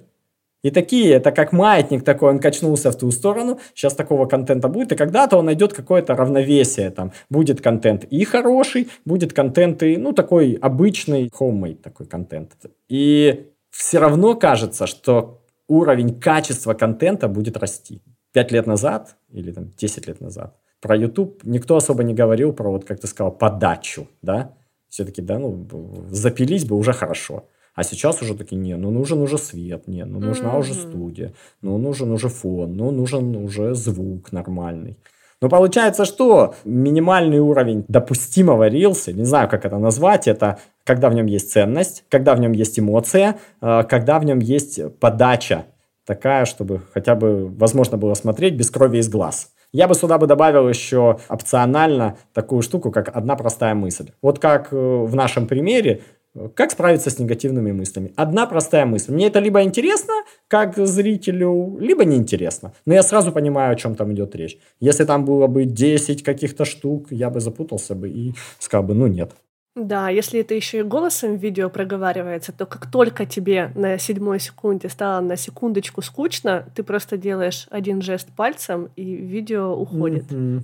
И 0.63 0.71
такие, 0.71 1.13
это 1.13 1.31
как 1.31 1.53
маятник 1.53 2.03
такой, 2.03 2.31
он 2.31 2.39
качнулся 2.39 2.91
в 2.91 2.97
ту 2.97 3.11
сторону, 3.11 3.59
сейчас 3.73 3.93
такого 3.93 4.25
контента 4.25 4.67
будет, 4.67 4.91
и 4.91 4.95
когда-то 4.95 5.37
он 5.37 5.45
найдет 5.45 5.73
какое-то 5.73 6.15
равновесие, 6.15 6.89
там, 6.89 7.11
будет 7.29 7.61
контент 7.61 8.03
и 8.05 8.23
хороший, 8.25 8.87
будет 9.05 9.33
контент 9.33 9.83
и, 9.83 9.97
ну, 9.97 10.13
такой 10.13 10.53
обычный, 10.53 11.29
homemade 11.29 11.81
такой 11.81 12.07
контент. 12.07 12.53
И 12.89 13.51
все 13.69 13.99
равно 13.99 14.35
кажется, 14.35 14.87
что 14.87 15.41
уровень 15.67 16.19
качества 16.19 16.73
контента 16.73 17.27
будет 17.27 17.57
расти. 17.57 18.01
Пять 18.33 18.51
лет 18.51 18.67
назад 18.67 19.15
или 19.31 19.51
там 19.51 19.71
10 19.77 20.07
лет 20.07 20.21
назад 20.21 20.55
про 20.81 20.95
YouTube 20.95 21.43
никто 21.43 21.75
особо 21.75 22.03
не 22.03 22.13
говорил 22.13 22.53
про, 22.53 22.69
вот 22.69 22.85
как 22.85 22.99
ты 22.99 23.07
сказал, 23.07 23.31
подачу, 23.31 24.07
да? 24.21 24.53
Все-таки, 24.89 25.21
да, 25.21 25.37
ну, 25.37 25.67
запились 26.09 26.65
бы 26.65 26.75
уже 26.75 26.93
хорошо. 26.93 27.49
А 27.77 27.83
сейчас 27.83 28.23
уже 28.23 28.33
такие, 28.33 28.57
не, 28.57 28.75
ну 28.75 28.89
нужен 28.89 29.21
уже 29.21 29.37
свет, 29.37 29.87
не, 29.87 30.03
ну 30.03 30.19
нужна 30.19 30.49
mm-hmm. 30.49 30.59
уже 30.59 30.73
студия, 30.73 31.33
ну 31.61 31.77
нужен 31.77 32.11
уже 32.11 32.27
фон, 32.27 32.75
ну 32.75 32.89
нужен 32.89 33.35
уже 33.35 33.75
звук 33.75 34.31
нормальный. 34.31 34.97
Но 35.41 35.47
получается, 35.47 36.05
что 36.05 36.55
минимальный 36.65 37.37
уровень 37.37 37.85
допустимого 37.87 38.67
рилса, 38.67 39.13
не 39.13 39.25
знаю, 39.25 39.47
как 39.47 39.63
это 39.63 39.77
назвать, 39.77 40.27
это 40.27 40.57
когда 40.83 41.11
в 41.11 41.13
нем 41.13 41.27
есть 41.27 41.51
ценность, 41.51 42.03
когда 42.09 42.33
в 42.33 42.39
нем 42.39 42.51
есть 42.53 42.79
эмоция, 42.79 43.37
э, 43.61 43.83
когда 43.87 44.17
в 44.17 44.25
нем 44.25 44.39
есть 44.39 44.79
подача 44.99 45.65
такая, 46.03 46.45
чтобы 46.45 46.81
хотя 46.95 47.13
бы 47.13 47.47
возможно 47.47 47.95
было 47.97 48.15
смотреть 48.15 48.55
без 48.55 48.71
крови 48.71 48.97
из 48.97 49.07
глаз. 49.07 49.51
Я 49.71 49.87
бы 49.87 49.93
сюда 49.93 50.17
бы 50.17 50.25
добавил 50.27 50.67
еще 50.67 51.19
опционально 51.27 52.17
такую 52.33 52.61
штуку, 52.61 52.89
как 52.89 53.15
одна 53.15 53.35
простая 53.35 53.75
мысль. 53.75 54.11
Вот 54.23 54.39
как 54.39 54.69
э, 54.71 54.75
в 54.75 55.13
нашем 55.13 55.45
примере, 55.45 56.01
как 56.55 56.71
справиться 56.71 57.09
с 57.09 57.19
негативными 57.19 57.71
мыслями? 57.71 58.11
Одна 58.15 58.45
простая 58.45 58.85
мысль. 58.85 59.13
Мне 59.13 59.27
это 59.27 59.39
либо 59.39 59.61
интересно, 59.63 60.13
как 60.47 60.77
зрителю, 60.77 61.77
либо 61.79 62.05
неинтересно. 62.05 62.73
Но 62.85 62.93
я 62.93 63.03
сразу 63.03 63.31
понимаю, 63.31 63.73
о 63.73 63.75
чем 63.75 63.95
там 63.95 64.13
идет 64.13 64.35
речь. 64.35 64.57
Если 64.79 65.05
там 65.05 65.25
было 65.25 65.47
бы 65.47 65.65
10 65.65 66.23
каких-то 66.23 66.65
штук, 66.65 67.07
я 67.11 67.29
бы 67.29 67.39
запутался 67.39 67.95
бы 67.95 68.09
и 68.09 68.33
сказал 68.59 68.83
бы, 68.83 68.93
ну 68.93 69.07
нет. 69.07 69.31
Да, 69.75 70.09
если 70.09 70.39
это 70.39 70.55
еще 70.55 70.79
и 70.79 70.83
голосом 70.83 71.37
в 71.37 71.41
видео 71.41 71.69
проговаривается, 71.69 72.51
то 72.51 72.65
как 72.65 72.89
только 72.89 73.27
тебе 73.27 73.71
на 73.75 73.99
седьмой 73.99 74.39
секунде 74.39 74.89
стало 74.89 75.21
на 75.21 75.37
секундочку 75.37 76.01
скучно, 76.01 76.65
ты 76.75 76.81
просто 76.81 77.15
делаешь 77.15 77.67
один 77.69 78.01
жест 78.01 78.27
пальцем, 78.35 78.89
и 78.95 79.03
видео 79.03 79.75
уходит. 79.75 80.31
Mm-hmm. 80.31 80.61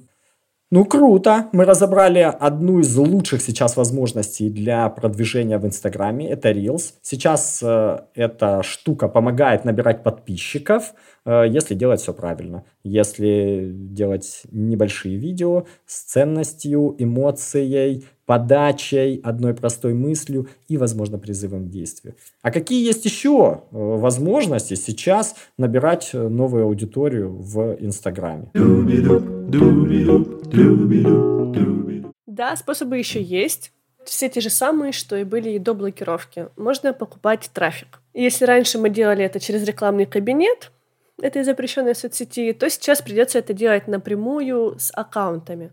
Ну, 0.76 0.86
круто. 0.86 1.50
Мы 1.52 1.66
разобрали 1.66 2.22
одну 2.22 2.80
из 2.80 2.96
лучших 2.96 3.44
сейчас 3.44 3.78
возможностей 3.78 4.50
для 4.50 4.90
продвижения 4.90 5.60
в 5.60 5.68
Инстаграме. 5.68 6.28
Это 6.28 6.50
Reels. 6.50 6.96
Сейчас 7.04 7.62
э, 7.62 8.00
эта 8.16 8.64
штука 8.64 9.08
помогает 9.08 9.66
набирать 9.66 10.02
подписчиков, 10.02 10.96
э, 11.26 11.46
если 11.48 11.76
делать 11.76 12.02
все 12.02 12.12
правильно. 12.12 12.64
Если 12.84 13.70
делать 13.72 14.42
небольшие 14.52 15.16
видео 15.16 15.68
с 15.86 16.06
ценностью, 16.06 16.96
эмоцией, 16.98 18.06
подачей, 18.26 19.20
одной 19.24 19.54
простой 19.54 19.94
мыслью 19.94 20.48
и, 20.68 20.78
возможно, 20.78 21.18
призывом 21.18 21.68
к 21.68 21.70
действию. 21.70 22.16
А 22.42 22.52
какие 22.52 22.86
есть 22.86 23.06
еще 23.06 23.64
э, 23.72 23.76
возможности 23.76 24.76
сейчас 24.76 25.36
набирать 25.58 26.12
э, 26.14 26.28
новую 26.28 26.66
аудиторию 26.66 27.36
в 27.36 27.78
Инстаграме? 27.80 28.50
Да, 32.26 32.56
способы 32.56 32.98
еще 32.98 33.22
есть. 33.22 33.72
Все 34.06 34.28
те 34.28 34.42
же 34.42 34.50
самые, 34.50 34.92
что 34.92 35.16
и 35.16 35.24
были 35.24 35.52
и 35.52 35.60
до 35.60 35.74
блокировки. 35.74 36.48
Можно 36.58 36.94
покупать 36.94 37.50
трафик. 37.54 38.02
Если 38.14 38.46
раньше 38.46 38.78
мы 38.78 38.90
делали 38.90 39.24
это 39.24 39.40
через 39.40 39.64
рекламный 39.64 40.06
кабинет, 40.06 40.72
этой 41.22 41.44
запрещенной 41.44 41.96
соцсети, 41.96 42.54
то 42.54 42.70
сейчас 42.70 43.02
придется 43.02 43.40
это 43.40 43.54
делать 43.54 43.88
напрямую 43.88 44.78
с 44.80 44.92
аккаунтами. 44.94 45.72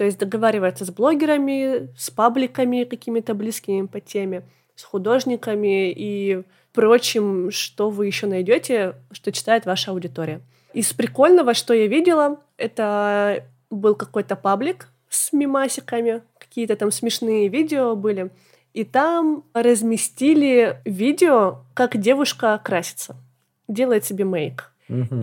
То 0.00 0.06
есть 0.06 0.16
договариваться 0.16 0.86
с 0.86 0.90
блогерами, 0.90 1.90
с 1.94 2.08
пабликами 2.08 2.84
какими-то 2.84 3.34
близкими 3.34 3.84
по 3.84 4.00
теме, 4.00 4.44
с 4.74 4.82
художниками 4.82 5.92
и 5.92 6.42
прочим, 6.72 7.50
что 7.50 7.90
вы 7.90 8.06
еще 8.06 8.26
найдете, 8.26 8.94
что 9.12 9.30
читает 9.30 9.66
ваша 9.66 9.90
аудитория. 9.90 10.40
Из 10.72 10.90
прикольного, 10.94 11.52
что 11.52 11.74
я 11.74 11.86
видела, 11.86 12.40
это 12.56 13.44
был 13.68 13.94
какой-то 13.94 14.36
паблик 14.36 14.88
с 15.10 15.34
мимасиками, 15.34 16.22
какие-то 16.38 16.76
там 16.76 16.90
смешные 16.92 17.48
видео 17.48 17.94
были, 17.94 18.30
и 18.72 18.84
там 18.84 19.44
разместили 19.52 20.80
видео, 20.86 21.58
как 21.74 21.98
девушка 21.98 22.58
красится, 22.64 23.16
делает 23.68 24.06
себе 24.06 24.24
мейк. 24.24 24.72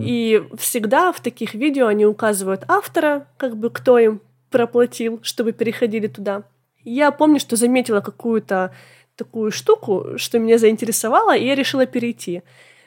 И 0.00 0.40
всегда 0.56 1.12
в 1.12 1.20
таких 1.20 1.54
видео 1.54 1.88
они 1.88 2.06
указывают 2.06 2.62
автора, 2.68 3.26
как 3.38 3.56
бы 3.56 3.70
кто 3.70 3.98
им 3.98 4.20
проплатил, 4.50 5.20
чтобы 5.22 5.52
переходили 5.52 6.06
туда. 6.06 6.44
Я 6.84 7.10
помню, 7.10 7.40
что 7.40 7.56
заметила 7.56 8.00
какую-то 8.00 8.74
такую 9.16 9.50
штуку, 9.50 10.16
что 10.16 10.38
меня 10.38 10.58
заинтересовало, 10.58 11.36
и 11.36 11.46
я 11.46 11.54
решила 11.54 11.86
перейти. 11.86 12.42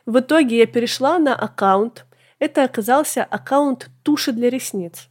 В 0.06 0.20
итоге 0.20 0.58
я 0.60 0.66
перешла 0.66 1.20
на 1.20 1.36
аккаунт. 1.36 2.06
Это 2.40 2.64
оказался 2.64 3.24
аккаунт 3.24 3.90
туши 4.04 4.32
для 4.32 4.50
ресниц. 4.50 5.10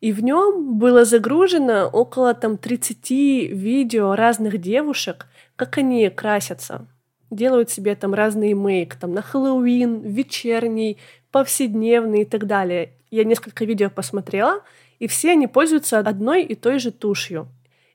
И 0.00 0.12
в 0.12 0.22
нем 0.22 0.78
было 0.78 1.04
загружено 1.04 1.88
около 1.88 2.34
там 2.34 2.56
30 2.56 3.10
видео 3.10 4.14
разных 4.14 4.58
девушек, 4.58 5.26
как 5.56 5.78
они 5.78 6.08
красятся. 6.10 6.86
Делают 7.30 7.70
себе 7.70 7.96
там 7.96 8.14
разный 8.14 8.54
мейк, 8.54 8.94
там 8.94 9.12
на 9.12 9.22
Хэллоуин, 9.22 10.00
вечерний, 10.02 10.98
повседневный 11.32 12.22
и 12.22 12.24
так 12.24 12.46
далее. 12.46 12.92
Я 13.10 13.24
несколько 13.24 13.64
видео 13.64 13.90
посмотрела, 13.90 14.62
и 14.98 15.06
все 15.06 15.32
они 15.32 15.46
пользуются 15.46 15.98
одной 15.98 16.42
и 16.42 16.54
той 16.54 16.78
же 16.78 16.90
тушью. 16.90 17.48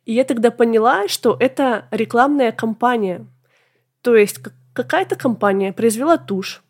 И 0.06 0.14
я 0.14 0.24
тогда 0.24 0.52
поняла, 0.52 1.08
что 1.08 1.38
это 1.40 1.86
рекламная 1.92 2.52
кампания. 2.52 3.26
То 4.02 4.16
есть 4.16 4.40
какая-то 4.74 5.16
компания 5.16 5.72
произвела 5.72 6.18
тушь, 6.18 6.62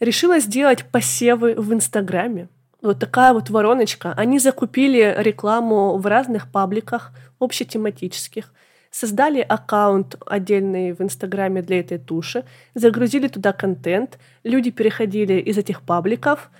решила 0.00 0.38
сделать 0.38 0.84
посевы 0.90 1.54
в 1.54 1.72
Инстаграме, 1.72 2.48
вот 2.82 2.98
такая 2.98 3.34
вот 3.34 3.50
вороночка. 3.50 4.14
Они 4.16 4.38
закупили 4.38 5.14
рекламу 5.18 5.98
в 5.98 6.06
разных 6.06 6.50
пабликах, 6.50 7.12
общетематических, 7.38 8.52
создали 8.90 9.40
аккаунт 9.40 10.16
отдельный 10.26 10.92
в 10.92 11.00
Инстаграме 11.00 11.62
для 11.62 11.80
этой 11.80 11.98
туши, 11.98 12.44
загрузили 12.74 13.28
туда 13.28 13.52
контент, 13.52 14.18
люди 14.42 14.70
переходили 14.70 15.34
из 15.34 15.58
этих 15.58 15.82
пабликов, 15.82 16.50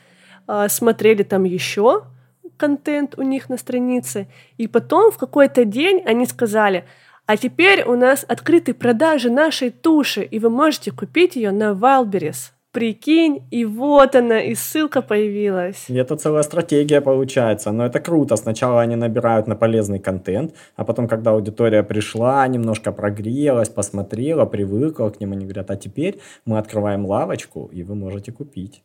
а, 0.46 0.68
смотрели 0.68 1.22
там 1.22 1.44
еще 1.44 2.04
контент 2.60 3.18
у 3.18 3.22
них 3.22 3.48
на 3.48 3.56
странице, 3.56 4.26
и 4.58 4.68
потом 4.68 5.10
в 5.10 5.18
какой-то 5.18 5.64
день 5.64 6.02
они 6.06 6.26
сказали, 6.26 6.84
а 7.26 7.36
теперь 7.36 7.84
у 7.84 7.96
нас 7.96 8.24
открыты 8.28 8.74
продажи 8.74 9.30
нашей 9.30 9.70
туши, 9.70 10.22
и 10.22 10.38
вы 10.38 10.50
можете 10.50 10.90
купить 10.90 11.36
ее 11.36 11.52
на 11.52 11.72
Wildberries. 11.72 12.52
Прикинь, 12.72 13.42
и 13.50 13.64
вот 13.64 14.14
она, 14.14 14.40
и 14.40 14.54
ссылка 14.54 15.02
появилась. 15.02 15.84
И 15.88 15.94
это 15.94 16.16
целая 16.16 16.42
стратегия 16.42 17.00
получается. 17.00 17.72
Но 17.72 17.84
это 17.84 17.98
круто. 17.98 18.36
Сначала 18.36 18.80
они 18.80 18.96
набирают 18.96 19.48
на 19.48 19.56
полезный 19.56 19.98
контент, 19.98 20.54
а 20.76 20.84
потом, 20.84 21.08
когда 21.08 21.30
аудитория 21.30 21.82
пришла, 21.82 22.46
немножко 22.48 22.92
прогрелась, 22.92 23.68
посмотрела, 23.68 24.46
привыкла 24.46 25.10
к 25.10 25.20
ним, 25.20 25.32
они 25.32 25.44
говорят, 25.44 25.70
а 25.70 25.76
теперь 25.76 26.20
мы 26.46 26.58
открываем 26.58 27.06
лавочку, 27.06 27.70
и 27.72 27.82
вы 27.82 27.94
можете 27.94 28.32
купить. 28.32 28.82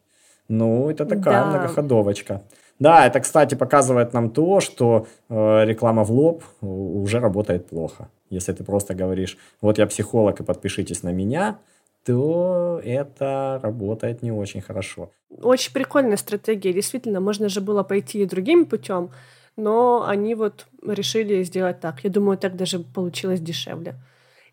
Ну, 0.47 0.89
это 0.89 1.05
такая 1.05 1.43
да. 1.43 1.49
многоходовочка. 1.49 2.41
Да, 2.79 3.05
это, 3.05 3.19
кстати, 3.19 3.55
показывает 3.55 4.13
нам 4.13 4.29
то, 4.29 4.59
что 4.59 5.07
э, 5.29 5.65
реклама 5.65 6.03
в 6.03 6.11
лоб 6.11 6.43
уже 6.61 7.19
работает 7.19 7.67
плохо. 7.67 8.09
Если 8.29 8.51
ты 8.51 8.63
просто 8.63 8.93
говоришь, 8.93 9.37
вот 9.61 9.77
я 9.77 9.87
психолог 9.87 10.39
и 10.39 10.43
подпишитесь 10.43 11.03
на 11.03 11.13
меня, 11.13 11.59
то 12.05 12.81
это 12.83 13.59
работает 13.63 14.23
не 14.23 14.31
очень 14.31 14.61
хорошо. 14.61 15.09
Очень 15.41 15.73
прикольная 15.73 16.17
стратегия. 16.17 16.73
Действительно, 16.73 17.19
можно 17.19 17.49
же 17.49 17.61
было 17.61 17.83
пойти 17.83 18.21
и 18.21 18.25
другим 18.25 18.65
путем, 18.65 19.09
но 19.55 20.05
они 20.05 20.35
вот 20.35 20.67
решили 20.85 21.43
сделать 21.43 21.79
так. 21.79 22.03
Я 22.03 22.09
думаю, 22.09 22.37
так 22.37 22.55
даже 22.55 22.79
получилось 22.79 23.39
дешевле. 23.39 23.95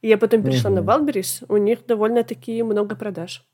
И 0.00 0.08
я 0.08 0.18
потом 0.18 0.42
перешла 0.42 0.70
угу. 0.70 0.80
на 0.80 0.84
Wildberries, 0.84 1.44
у 1.48 1.56
них 1.56 1.86
довольно-таки 1.86 2.62
много 2.62 2.96
продаж. 2.96 3.44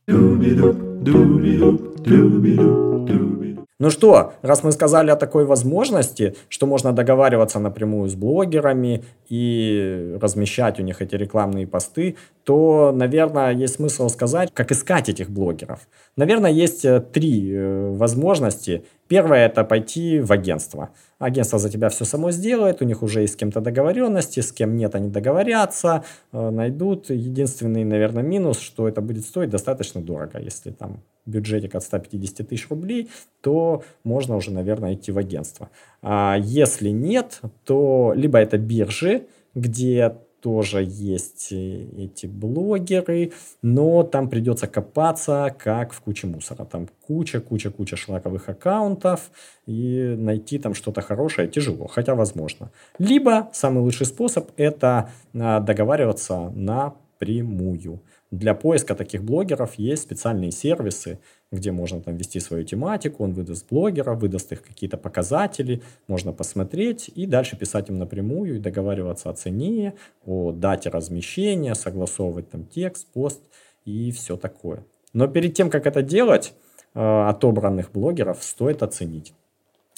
Ну 3.81 3.91
что, 3.91 4.33
раз 4.43 4.65
мы 4.65 4.73
сказали 4.73 5.11
о 5.11 5.15
такой 5.15 5.45
возможности, 5.45 6.35
что 6.49 6.67
можно 6.67 6.93
договариваться 6.93 7.61
напрямую 7.61 8.09
с 8.09 8.17
блогерами 8.17 9.05
и 9.29 10.17
размещать 10.21 10.81
у 10.81 10.83
них 10.83 11.01
эти 11.01 11.15
рекламные 11.15 11.69
посты, 11.69 12.17
то, 12.43 12.91
наверное, 12.93 13.53
есть 13.53 13.75
смысл 13.75 14.09
сказать, 14.09 14.51
как 14.53 14.73
искать 14.73 15.09
этих 15.09 15.31
блогеров. 15.31 15.87
Наверное, 16.17 16.51
есть 16.51 16.85
э, 16.85 17.01
три 17.01 17.53
э, 17.55 17.91
возможности. 17.93 18.85
Первое– 19.07 19.47
это 19.49 19.63
пойти 19.63 20.19
в 20.19 20.33
агентство. 20.33 20.91
Агентство 21.21 21.61
за 21.61 21.71
тебя 21.71 21.89
все 21.89 22.05
само 22.05 22.33
сделает, 22.33 22.83
у 22.83 22.85
них 22.85 23.05
уже 23.05 23.21
есть 23.21 23.35
с 23.35 23.37
кем-то 23.37 23.61
договоренности, 23.61 24.41
с 24.41 24.51
кем 24.51 24.77
нет, 24.77 24.97
они 24.97 25.09
договорятся, 25.09 26.03
э, 26.33 26.51
найдут. 26.51 27.11
Единственный, 27.11 27.85
наверное, 27.85 28.25
минус, 28.25 28.59
что 28.59 28.89
это 28.89 29.03
будет 29.03 29.25
стоить 29.25 29.51
достаточно 29.51 30.01
дорого, 30.01 30.41
если 30.41 30.73
там 30.73 31.05
бюджетик 31.29 31.75
от 31.75 31.83
150 31.83 32.49
тысяч 32.49 32.69
рублей, 32.69 33.09
то 33.41 33.85
можно 34.05 34.37
уже, 34.37 34.51
наверное, 34.51 34.95
идти 34.95 35.13
в 35.13 35.19
агентство. 35.19 35.71
А 36.03 36.37
если 36.39 36.91
нет, 36.91 37.41
то 37.65 38.13
либо 38.17 38.39
это 38.39 38.59
биржи, 38.59 39.27
где 39.55 40.15
тоже 40.41 40.85
есть 40.87 41.53
э, 41.53 41.87
эти 41.97 42.27
блогеры, 42.27 43.33
но 43.63 44.03
там 44.03 44.29
придется 44.29 44.67
копаться, 44.67 45.55
как 45.59 45.93
в 45.93 46.01
куче 46.01 46.27
мусора. 46.27 46.65
Там 46.65 46.89
куча-куча-куча 47.07 47.97
шлаковых 47.97 48.49
аккаунтов, 48.49 49.31
и 49.67 50.15
найти 50.17 50.59
там 50.59 50.75
что-то 50.75 51.01
хорошее 51.01 51.49
тяжело, 51.49 51.87
хотя 51.87 52.15
возможно. 52.15 52.71
Либо 52.99 53.49
самый 53.53 53.81
лучший 53.81 54.07
способ– 54.07 54.51
это 54.57 55.11
а, 55.35 55.61
договариваться 55.61 56.51
напрямую. 56.55 58.01
Для 58.31 58.55
поиска 58.55 58.95
таких 58.95 59.25
блогеров 59.25 59.75
есть 59.77 60.03
специальные 60.03 60.51
сервисы, 60.51 61.19
где 61.51 61.73
можно 61.73 62.01
там 62.01 62.17
ввести 62.17 62.41
свою 62.41 62.65
тематику, 62.65 63.25
он 63.25 63.33
выдаст 63.33 63.67
блогера, 63.71 64.15
выдаст 64.15 64.53
их 64.53 64.63
какие-то 64.63 64.99
показатели, 64.99 65.83
можно 66.09 66.33
посмотреть 66.33 67.09
и 67.15 67.27
дальше 67.27 67.57
писать 67.57 67.89
им 67.89 67.99
напрямую 67.99 68.57
и 68.57 68.59
договариваться 68.59 69.31
о 69.31 69.33
цене, 69.33 69.95
о 70.27 70.53
дате 70.53 70.91
размещения, 70.91 71.75
согласовывать 71.75 72.51
там 72.51 72.67
текст, 72.67 73.07
пост 73.13 73.41
и 73.87 74.13
все 74.13 74.37
такое. 74.37 74.85
Но 75.15 75.27
перед 75.27 75.55
тем, 75.55 75.71
как 75.71 75.87
это 75.87 76.03
делать, 76.03 76.53
э, 76.95 77.01
отобранных 77.01 77.93
блогеров 77.93 78.43
стоит 78.43 78.83
оценить. 78.83 79.33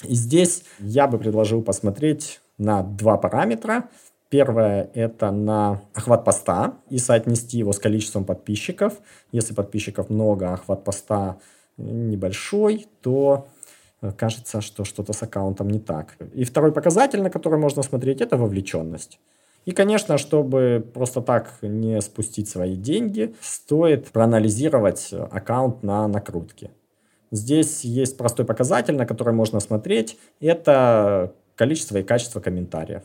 И 0.07 0.15
здесь 0.15 0.63
я 0.79 1.07
бы 1.07 1.17
предложил 1.17 1.61
посмотреть 1.61 2.39
на 2.57 2.83
два 2.83 3.17
параметра. 3.17 3.89
Первое– 4.31 4.89
это 4.93 5.29
на 5.29 5.81
охват 5.93 6.23
поста 6.23 6.75
и 6.89 6.99
соотнести 6.99 7.57
его 7.57 7.73
с 7.73 7.79
количеством 7.79 8.23
подписчиков. 8.23 8.93
Если 9.33 9.53
подписчиков 9.53 10.09
много, 10.09 10.49
а 10.49 10.53
охват 10.53 10.85
поста 10.85 11.37
небольшой, 11.75 12.87
то 13.01 13.49
э, 14.01 14.13
кажется, 14.13 14.61
что 14.61 14.85
что-то 14.85 15.11
с 15.11 15.21
аккаунтом 15.21 15.69
не 15.69 15.81
так. 15.81 16.15
И 16.33 16.45
второй 16.45 16.71
показатель, 16.71 17.21
на 17.21 17.29
который 17.29 17.59
можно 17.59 17.83
смотреть, 17.83 18.21
это 18.21 18.37
вовлеченность. 18.37 19.19
И, 19.65 19.71
конечно, 19.71 20.17
чтобы 20.17 20.89
просто 20.93 21.19
так 21.21 21.57
не 21.61 21.99
спустить 21.99 22.47
свои 22.47 22.77
деньги, 22.77 23.35
стоит 23.41 24.11
проанализировать 24.11 25.09
аккаунт 25.11 25.83
на 25.83 26.07
накрутке. 26.07 26.71
Здесь 27.31 27.83
есть 27.83 28.15
простой 28.15 28.45
показатель, 28.45 28.95
на 28.95 29.05
который 29.05 29.33
можно 29.33 29.59
смотреть. 29.59 30.17
Это 30.39 31.33
количество 31.57 31.97
и 31.97 32.03
качество 32.03 32.39
комментариев. 32.39 33.03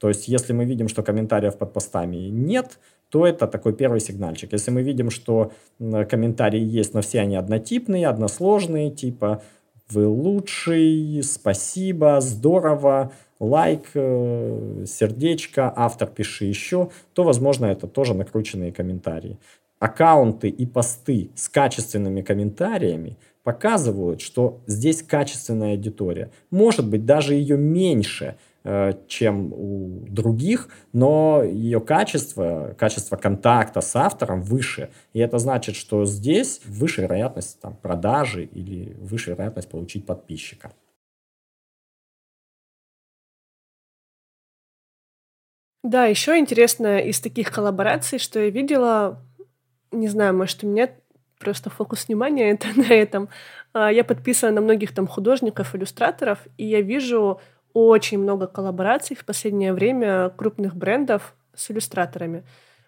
То 0.00 0.08
есть, 0.08 0.28
если 0.28 0.54
мы 0.54 0.64
видим, 0.64 0.88
что 0.88 1.02
комментариев 1.02 1.58
под 1.58 1.74
постами 1.74 2.16
нет, 2.16 2.78
то 3.10 3.26
это 3.26 3.46
такой 3.46 3.74
первый 3.74 4.00
сигнальчик. 4.00 4.52
Если 4.52 4.70
мы 4.70 4.82
видим, 4.82 5.10
что 5.10 5.52
комментарии 5.78 6.60
есть, 6.60 6.94
но 6.94 7.02
все 7.02 7.20
они 7.20 7.36
однотипные, 7.36 8.08
односложные, 8.08 8.90
типа 8.90 9.42
«Вы 9.90 10.06
лучший», 10.06 11.22
«Спасибо», 11.22 12.20
«Здорово», 12.20 13.12
лайк, 13.40 13.90
э, 13.94 14.84
сердечко, 14.86 15.72
автор 15.76 16.08
пиши 16.08 16.46
еще, 16.46 16.90
то, 17.12 17.24
возможно, 17.24 17.66
это 17.66 17.86
тоже 17.86 18.14
накрученные 18.14 18.72
комментарии. 18.72 19.38
Аккаунты 19.80 20.48
и 20.48 20.66
посты 20.66 21.30
с 21.34 21.48
качественными 21.48 22.22
комментариями 22.22 23.18
показывают, 23.42 24.20
что 24.20 24.60
здесь 24.66 25.02
качественная 25.02 25.72
аудитория. 25.72 26.30
Может 26.50 26.86
быть, 26.88 27.04
даже 27.04 27.34
ее 27.34 27.58
меньше– 27.58 28.36
чем 29.08 29.52
у 29.52 30.04
других, 30.08 30.68
но 30.92 31.42
ее 31.42 31.80
качество, 31.80 32.74
качество 32.78 33.16
контакта 33.16 33.80
с 33.80 33.96
автором 33.96 34.42
выше. 34.42 34.90
И 35.14 35.18
это 35.18 35.38
значит, 35.38 35.76
что 35.76 36.04
здесь 36.04 36.60
выше 36.66 37.02
вероятность 37.02 37.60
там, 37.60 37.74
продажи 37.76 38.44
или 38.44 38.94
выше 39.00 39.30
вероятность 39.30 39.70
получить 39.70 40.04
подписчика. 40.04 40.72
Да, 45.82 46.04
еще 46.04 46.38
интересно 46.38 46.98
из 46.98 47.20
таких 47.20 47.50
коллабораций, 47.50 48.18
что 48.18 48.38
я 48.38 48.50
видела, 48.50 49.24
не 49.90 50.08
знаю, 50.08 50.36
может, 50.36 50.62
у 50.62 50.66
меня 50.66 50.90
просто 51.38 51.70
фокус 51.70 52.06
внимания 52.06 52.50
это 52.52 52.68
на 52.76 52.92
этом. 52.92 53.28
А, 53.72 53.90
я 53.90 54.04
подписана 54.04 54.52
на 54.52 54.60
многих 54.60 54.94
там 54.94 55.06
художников, 55.06 55.74
иллюстраторов, 55.74 56.46
и 56.58 56.66
я 56.66 56.82
вижу 56.82 57.40
очень 57.72 58.18
много 58.18 58.46
коллабораций 58.46 59.16
в 59.16 59.24
последнее 59.24 59.72
время 59.72 60.30
крупных 60.30 60.74
брендов 60.76 61.34
с 61.54 61.70
иллюстраторами. 61.70 62.44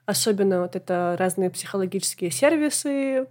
Особенно 0.07 0.63
вот 0.63 0.77
это 0.77 1.17
разные 1.19 1.51
психологические 1.51 2.31
сервисы 2.31 3.27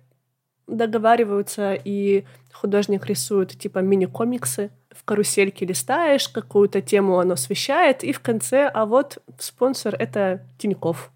договариваются, 0.67 1.73
и 1.73 2.25
художник 2.53 3.05
рисует 3.05 3.57
типа 3.57 3.79
мини-комиксы. 3.79 4.71
В 4.91 5.03
карусельке 5.03 5.65
листаешь, 5.65 6.29
какую-то 6.29 6.81
тему 6.81 7.19
оно 7.19 7.33
освещает, 7.33 8.03
и 8.03 8.13
в 8.13 8.19
конце, 8.19 8.69
а 8.73 8.85
вот 8.85 9.17
спонсор— 9.37 9.95
это 9.99 10.45
Тиньков 10.57 11.11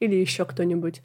или 0.00 0.14
еще 0.14 0.44
кто-нибудь. 0.44 1.02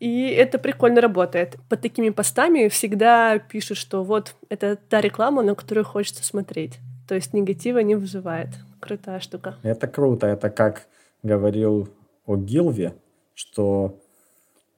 И 0.00 0.28
это 0.30 0.58
прикольно 0.58 1.00
работает. 1.00 1.56
Под 1.68 1.80
такими 1.80 2.10
постами 2.10 2.66
всегда 2.68 3.38
пишут, 3.38 3.78
что 3.78 4.02
вот 4.02 4.34
это 4.48 4.74
та 4.74 5.00
реклама, 5.00 5.42
на 5.42 5.54
которую 5.54 5.84
хочется 5.84 6.24
смотреть. 6.24 6.80
То 7.08 7.14
есть 7.14 7.32
негатива 7.34 7.78
не 7.78 7.94
вызывает. 7.94 8.48
Крутая 8.80 9.20
штука. 9.20 9.56
Это 9.62 9.86
круто. 9.86 10.26
Это 10.26 10.50
как 10.50 10.86
говорил 11.22 11.88
о 12.26 12.36
Гилве, 12.36 12.94
что 13.34 13.98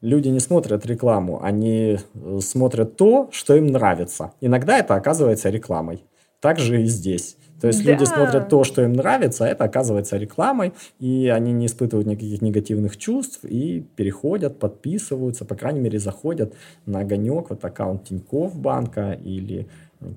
люди 0.00 0.28
не 0.28 0.40
смотрят 0.40 0.86
рекламу, 0.86 1.42
они 1.42 1.98
э, 2.14 2.38
смотрят 2.40 2.96
то, 2.96 3.28
что 3.32 3.56
им 3.56 3.66
нравится. 3.68 4.32
Иногда 4.40 4.78
это 4.78 4.94
оказывается 4.94 5.48
рекламой. 5.48 6.04
Так 6.40 6.58
же 6.58 6.82
и 6.82 6.86
здесь. 6.86 7.36
То 7.60 7.68
есть 7.68 7.82
да. 7.82 7.92
люди 7.92 8.04
смотрят 8.04 8.50
то, 8.50 8.64
что 8.64 8.82
им 8.82 8.92
нравится, 8.92 9.46
а 9.46 9.48
это 9.48 9.64
оказывается 9.64 10.18
рекламой, 10.18 10.74
и 10.98 11.28
они 11.28 11.52
не 11.52 11.64
испытывают 11.64 12.06
никаких 12.06 12.42
негативных 12.42 12.98
чувств 12.98 13.42
и 13.44 13.80
переходят, 13.96 14.58
подписываются, 14.58 15.46
по 15.46 15.54
крайней 15.54 15.80
мере, 15.80 15.98
заходят 15.98 16.52
на 16.84 17.00
огонек, 17.00 17.48
вот 17.48 17.64
аккаунт 17.64 18.04
Тинькофф 18.04 18.54
банка 18.54 19.12
или 19.12 19.66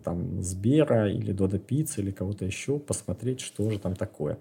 там 0.04 0.41
Сбера 0.41 1.10
или 1.10 1.32
Дода 1.32 1.60
Пицца 1.60 2.02
или 2.02 2.12
кого-то 2.12 2.45
еще, 2.45 2.80
посмотреть, 2.80 3.41
что 3.41 3.69
же 3.69 3.80
там 3.80 3.95
такое. 3.95 4.38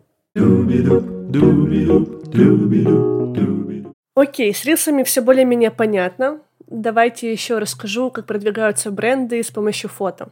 Окей, 4.15 4.55
с 4.55 4.65
рилсами 4.65 5.03
все 5.03 5.21
более-менее 5.21 5.71
понятно. 5.71 6.41
Давайте 6.67 7.31
еще 7.31 7.59
расскажу, 7.59 8.11
как 8.11 8.27
продвигаются 8.27 8.91
бренды 8.91 9.43
с 9.43 9.51
помощью 9.51 9.89
фото. 9.89 10.31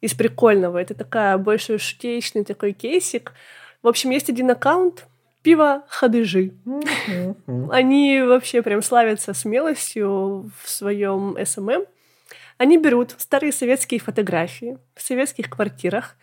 Из 0.00 0.14
прикольного. 0.14 0.78
Это 0.78 0.94
такая 0.94 1.36
больше 1.38 1.78
шутеечный 1.78 2.44
такой 2.44 2.72
кейсик. 2.72 3.32
В 3.82 3.88
общем, 3.88 4.10
есть 4.10 4.30
один 4.30 4.50
аккаунт, 4.50 5.06
пиво 5.42 5.84
Хадыжи. 5.88 6.52
Они 7.70 8.20
вообще 8.22 8.62
прям 8.62 8.82
славятся 8.82 9.34
смелостью 9.34 10.50
в 10.62 10.68
своем 10.68 11.36
SMM. 11.42 11.84
Они 12.60 12.76
берут 12.76 13.14
старые 13.16 13.52
советские 13.52 14.00
фотографии 14.00 14.76
в 14.94 15.00
советских 15.00 15.48
квартирах 15.48 16.14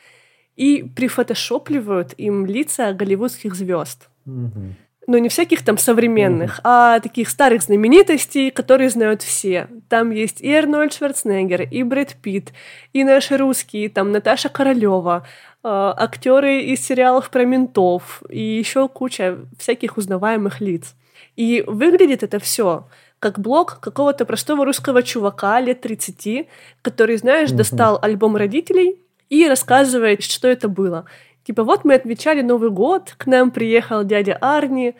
и 0.56 0.84
прифотошопливают 0.84 2.14
им 2.16 2.46
лица 2.46 2.94
голливудских 2.94 3.56
звезд. 3.56 4.08
Mm-hmm. 4.28 4.74
Ну, 5.08 5.18
не 5.18 5.30
всяких 5.30 5.66
там 5.66 5.80
современных, 5.80 6.58
mm-hmm. 6.58 6.62
а 6.64 7.00
таких 7.00 7.30
старых 7.30 7.64
знаменитостей, 7.64 8.52
которые 8.52 8.92
знают 8.92 9.24
все. 9.24 9.68
Там 9.90 10.12
есть 10.12 10.40
и 10.40 10.54
Арнольд 10.54 10.94
Шварценеггер, 10.94 11.64
и 11.64 11.82
Брэд 11.82 12.18
Питт, 12.22 12.54
и 12.94 13.04
наши 13.04 13.36
русские, 13.36 13.90
там 13.90 14.12
Наташа 14.12 14.50
Королева, 14.50 15.26
э, 15.64 15.68
актеры 15.68 16.62
из 16.62 16.86
сериалов 16.86 17.32
про 17.32 17.46
ментов, 17.46 18.22
и 18.30 18.40
еще 18.40 18.88
куча 18.88 19.40
всяких 19.58 19.98
узнаваемых 19.98 20.62
лиц. 20.62 20.94
И 21.36 21.64
выглядит 21.66 22.22
это 22.22 22.38
все 22.38 22.86
как 23.20 23.40
блог 23.40 23.80
какого-то 23.80 24.26
простого 24.26 24.66
русского 24.66 25.04
чувака 25.04 25.60
лет 25.60 25.82
30, 25.82 26.48
который, 26.82 27.18
знаешь, 27.18 27.50
угу. 27.50 27.58
достал 27.58 28.00
альбом 28.02 28.36
родителей 28.36 29.02
и 29.30 29.48
рассказывает, 29.48 30.24
что 30.24 30.48
это 30.48 30.68
было. 30.68 31.06
Типа, 31.44 31.64
вот 31.64 31.86
мы 31.86 31.94
отмечали 31.94 32.42
Новый 32.42 32.70
год, 32.70 33.16
к 33.18 33.26
нам 33.26 33.52
приехал 33.52 34.04
дядя 34.04 34.38
Арни, 34.42 34.96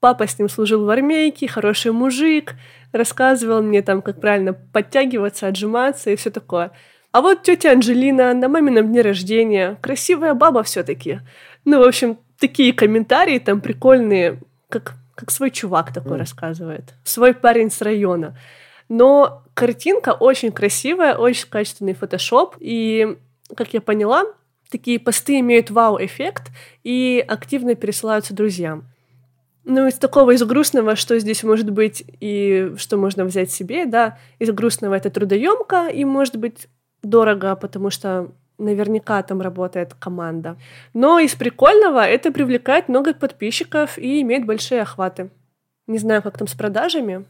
папа 0.00 0.26
с 0.26 0.38
ним 0.38 0.48
служил 0.48 0.84
в 0.84 0.90
армейке, 0.90 1.46
хороший 1.46 1.92
мужик, 1.92 2.54
рассказывал 2.92 3.62
мне 3.62 3.82
там, 3.82 4.02
как 4.02 4.20
правильно 4.20 4.52
подтягиваться, 4.52 5.46
отжиматься 5.46 6.10
и 6.10 6.16
все 6.16 6.30
такое. 6.30 6.72
А 7.12 7.20
вот 7.20 7.42
тетя 7.42 7.72
Анжелина 7.72 8.34
на 8.34 8.48
мамином 8.48 8.88
дне 8.88 9.02
рождения, 9.02 9.78
красивая 9.80 10.34
баба 10.34 10.62
все-таки. 10.62 11.20
Ну, 11.64 11.78
в 11.78 11.86
общем, 11.86 12.18
такие 12.38 12.72
комментарии 12.72 13.38
там 13.38 13.60
прикольные, 13.60 14.40
как 14.68 14.94
как 15.14 15.30
свой 15.30 15.50
чувак 15.50 15.92
такой 15.92 16.16
mm. 16.16 16.18
рассказывает, 16.18 16.94
свой 17.04 17.34
парень 17.34 17.70
с 17.70 17.80
района. 17.80 18.36
Но 18.88 19.42
картинка 19.54 20.12
очень 20.12 20.52
красивая, 20.52 21.16
очень 21.16 21.48
качественный 21.48 21.94
фотошоп, 21.94 22.56
и, 22.60 23.16
как 23.56 23.72
я 23.72 23.80
поняла, 23.80 24.24
такие 24.70 24.98
посты 24.98 25.40
имеют 25.40 25.70
вау-эффект 25.70 26.50
и 26.82 27.24
активно 27.26 27.74
пересылаются 27.74 28.34
друзьям. 28.34 28.84
Ну, 29.64 29.86
из 29.86 29.94
такого, 29.94 30.32
из 30.32 30.42
грустного, 30.42 30.94
что 30.94 31.18
здесь 31.18 31.42
может 31.42 31.70
быть 31.70 32.04
и 32.20 32.74
что 32.76 32.98
можно 32.98 33.24
взять 33.24 33.50
себе, 33.50 33.86
да, 33.86 34.18
из 34.38 34.50
грустного 34.50 34.94
это 34.94 35.08
трудоемко 35.08 35.88
и 35.88 36.04
может 36.04 36.36
быть 36.36 36.68
дорого, 37.02 37.56
потому 37.56 37.88
что 37.88 38.32
наверняка 38.58 39.22
там 39.22 39.40
работает 39.40 39.94
команда. 39.94 40.56
Но 40.92 41.18
из 41.18 41.34
прикольного 41.34 42.04
это 42.04 42.32
привлекает 42.32 42.88
много 42.88 43.14
подписчиков 43.14 43.98
и 43.98 44.22
имеет 44.22 44.46
большие 44.46 44.82
охваты. 44.82 45.30
Не 45.86 45.98
знаю, 45.98 46.22
как 46.22 46.38
там 46.38 46.46
с 46.46 46.54
продажами, 46.54 47.24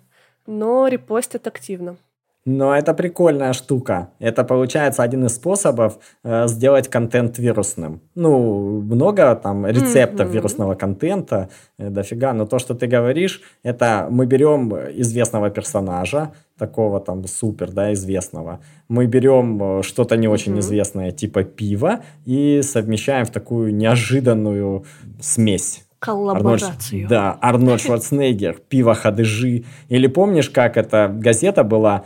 но 0.46 0.86
репостят 0.88 1.46
активно. 1.46 1.96
Но 2.46 2.76
это 2.76 2.92
прикольная 2.92 3.54
штука. 3.54 4.10
Это 4.18 4.44
получается 4.44 5.02
один 5.02 5.24
из 5.24 5.34
способов 5.34 5.98
э, 6.24 6.46
сделать 6.46 6.88
контент 6.88 7.38
вирусным. 7.38 8.00
Ну, 8.14 8.82
много 8.82 9.34
там 9.34 9.66
рецептов 9.66 10.28
mm-hmm. 10.28 10.32
вирусного 10.32 10.74
контента, 10.74 11.48
э, 11.78 11.88
дофига. 11.88 12.34
Но 12.34 12.44
то, 12.44 12.58
что 12.58 12.74
ты 12.74 12.86
говоришь, 12.86 13.40
это 13.62 14.08
мы 14.10 14.26
берем 14.26 14.74
известного 14.74 15.48
персонажа, 15.48 16.32
такого 16.58 17.00
там 17.00 17.26
супер, 17.26 17.72
да, 17.72 17.92
известного. 17.92 18.60
Мы 18.88 19.06
берем 19.06 19.80
э, 19.80 19.82
что-то 19.82 20.16
не 20.16 20.28
очень 20.28 20.54
mm-hmm. 20.54 20.60
известное, 20.60 21.10
типа 21.10 21.44
пива, 21.44 22.00
и 22.24 22.60
совмещаем 22.62 23.24
в 23.24 23.30
такую 23.30 23.74
неожиданную 23.74 24.84
смесь 25.20 25.84
коллаборацию. 25.98 27.04
Арнольд, 27.04 27.08
да, 27.08 27.38
Арнольд 27.40 27.80
Шварценеггер, 27.82 28.58
пиво 28.68 28.94
ходыжи. 28.94 29.64
Или 29.88 30.06
помнишь, 30.06 30.50
как 30.50 30.76
эта 30.76 31.08
газета 31.08 31.64
была 31.64 32.04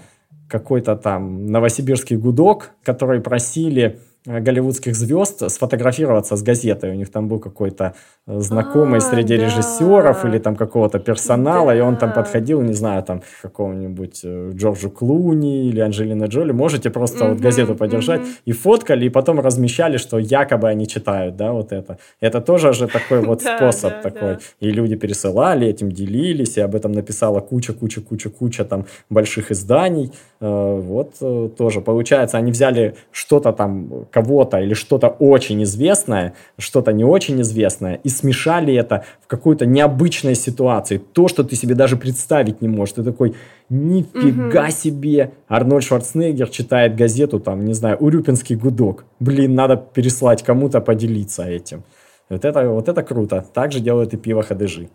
какой-то 0.48 0.96
там 0.96 1.46
новосибирский 1.46 2.16
гудок, 2.16 2.70
который 2.82 3.20
просили 3.20 3.98
голливудских 4.28 4.94
звезд 4.94 5.50
сфотографироваться 5.50 6.36
с 6.36 6.42
газетой. 6.42 6.90
У 6.90 6.94
них 6.94 7.10
там 7.10 7.28
был 7.28 7.38
какой-то 7.38 7.94
э, 8.26 8.40
знакомый 8.40 8.98
а, 8.98 9.00
среди 9.00 9.36
да. 9.36 9.44
режиссеров 9.46 10.24
или 10.24 10.38
там 10.38 10.54
какого-то 10.54 10.98
персонала, 10.98 11.72
да. 11.72 11.78
и 11.78 11.80
он 11.80 11.96
там 11.96 12.12
подходил, 12.12 12.60
не 12.60 12.74
знаю, 12.74 13.02
там 13.02 13.22
какому-нибудь 13.42 14.20
э, 14.24 14.50
Джорджу 14.54 14.90
Клуни 14.90 15.68
или 15.68 15.80
Анджелина 15.80 16.24
Джоли. 16.24 16.52
Можете 16.52 16.90
просто 16.90 17.24
mm-hmm, 17.24 17.30
вот 17.30 17.40
газету 17.40 17.74
подержать 17.74 18.20
mm-hmm. 18.20 18.42
и 18.44 18.52
фоткали, 18.52 19.06
и 19.06 19.08
потом 19.08 19.40
размещали, 19.40 19.96
что 19.96 20.18
якобы 20.18 20.68
они 20.68 20.86
читают, 20.86 21.36
да, 21.36 21.52
вот 21.52 21.72
это. 21.72 21.98
Это 22.20 22.40
тоже 22.40 22.72
же 22.72 22.86
такой 22.86 23.20
вот 23.20 23.42
способ 23.56 24.02
такой. 24.02 24.36
И 24.60 24.70
люди 24.70 24.96
пересылали, 24.96 25.66
этим 25.66 25.90
делились, 25.90 26.58
и 26.58 26.60
об 26.60 26.74
этом 26.74 26.92
написала 26.92 27.40
куча, 27.40 27.72
куча, 27.72 28.02
куча, 28.02 28.28
куча 28.28 28.64
там 28.64 28.84
больших 29.08 29.50
изданий. 29.50 30.12
Вот 30.40 31.14
тоже 31.56 31.80
получается, 31.80 32.38
они 32.38 32.52
взяли 32.52 32.94
что-то 33.10 33.52
там 33.52 34.06
кого-то 34.18 34.58
или 34.58 34.74
что-то 34.74 35.08
очень 35.08 35.62
известное, 35.62 36.32
что-то 36.58 36.92
не 36.92 37.04
очень 37.04 37.40
известное, 37.40 38.00
и 38.06 38.08
смешали 38.08 38.74
это 38.74 39.04
в 39.24 39.26
какой-то 39.28 39.66
необычной 39.66 40.34
ситуации. 40.34 40.98
То, 40.98 41.28
что 41.28 41.44
ты 41.44 41.56
себе 41.56 41.74
даже 41.74 41.96
представить 41.96 42.60
не 42.62 42.68
можешь. 42.68 42.94
Ты 42.94 43.04
такой, 43.04 43.34
нифига 43.70 44.64
угу. 44.64 44.70
себе! 44.72 45.30
Арнольд 45.48 45.84
Шварценеггер 45.84 46.48
читает 46.48 46.96
газету, 46.96 47.38
там, 47.38 47.64
не 47.64 47.74
знаю, 47.74 47.96
«Урюпинский 48.00 48.56
гудок». 48.56 49.04
Блин, 49.20 49.54
надо 49.54 49.76
переслать 49.76 50.42
кому-то 50.42 50.80
поделиться 50.80 51.44
этим. 51.44 51.82
Вот 52.30 52.44
это, 52.44 52.68
вот 52.68 52.88
это 52.88 53.02
круто. 53.02 53.44
Так 53.54 53.72
же 53.72 53.80
делают 53.80 54.14
и 54.14 54.16
пиво 54.16 54.42
ходыжи. 54.42 54.88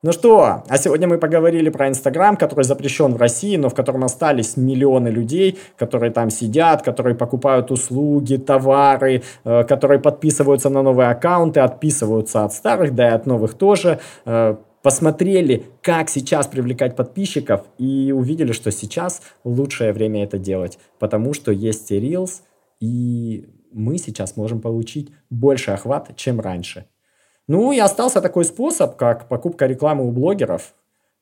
Ну 0.00 0.12
что, 0.12 0.62
а 0.68 0.78
сегодня 0.78 1.08
мы 1.08 1.18
поговорили 1.18 1.70
про 1.70 1.88
Инстаграм, 1.88 2.36
который 2.36 2.64
запрещен 2.64 3.14
в 3.14 3.16
России, 3.16 3.56
но 3.56 3.68
в 3.68 3.74
котором 3.74 4.04
остались 4.04 4.56
миллионы 4.56 5.08
людей, 5.08 5.58
которые 5.76 6.12
там 6.12 6.30
сидят, 6.30 6.82
которые 6.82 7.16
покупают 7.16 7.72
услуги, 7.72 8.36
товары, 8.36 9.24
э, 9.42 9.64
которые 9.64 9.98
подписываются 9.98 10.70
на 10.70 10.82
новые 10.82 11.08
аккаунты, 11.08 11.58
отписываются 11.58 12.44
от 12.44 12.52
старых, 12.52 12.94
да 12.94 13.08
и 13.08 13.10
от 13.10 13.26
новых 13.26 13.54
тоже. 13.54 13.98
Э, 14.24 14.54
посмотрели, 14.84 15.66
как 15.82 16.10
сейчас 16.10 16.46
привлекать 16.46 16.94
подписчиков 16.94 17.62
и 17.78 18.12
увидели, 18.16 18.52
что 18.52 18.70
сейчас 18.70 19.20
лучшее 19.42 19.92
время 19.92 20.22
это 20.22 20.38
делать, 20.38 20.78
потому 21.00 21.34
что 21.34 21.50
есть 21.50 21.90
Reels, 21.90 22.42
и 22.78 23.48
мы 23.72 23.98
сейчас 23.98 24.36
можем 24.36 24.60
получить 24.60 25.10
больше 25.28 25.72
охват, 25.72 26.14
чем 26.14 26.38
раньше. 26.38 26.86
Ну 27.48 27.72
и 27.72 27.78
остался 27.78 28.20
такой 28.20 28.44
способ, 28.44 28.96
как 28.96 29.26
покупка 29.28 29.66
рекламы 29.66 30.06
у 30.06 30.12
блогеров. 30.12 30.74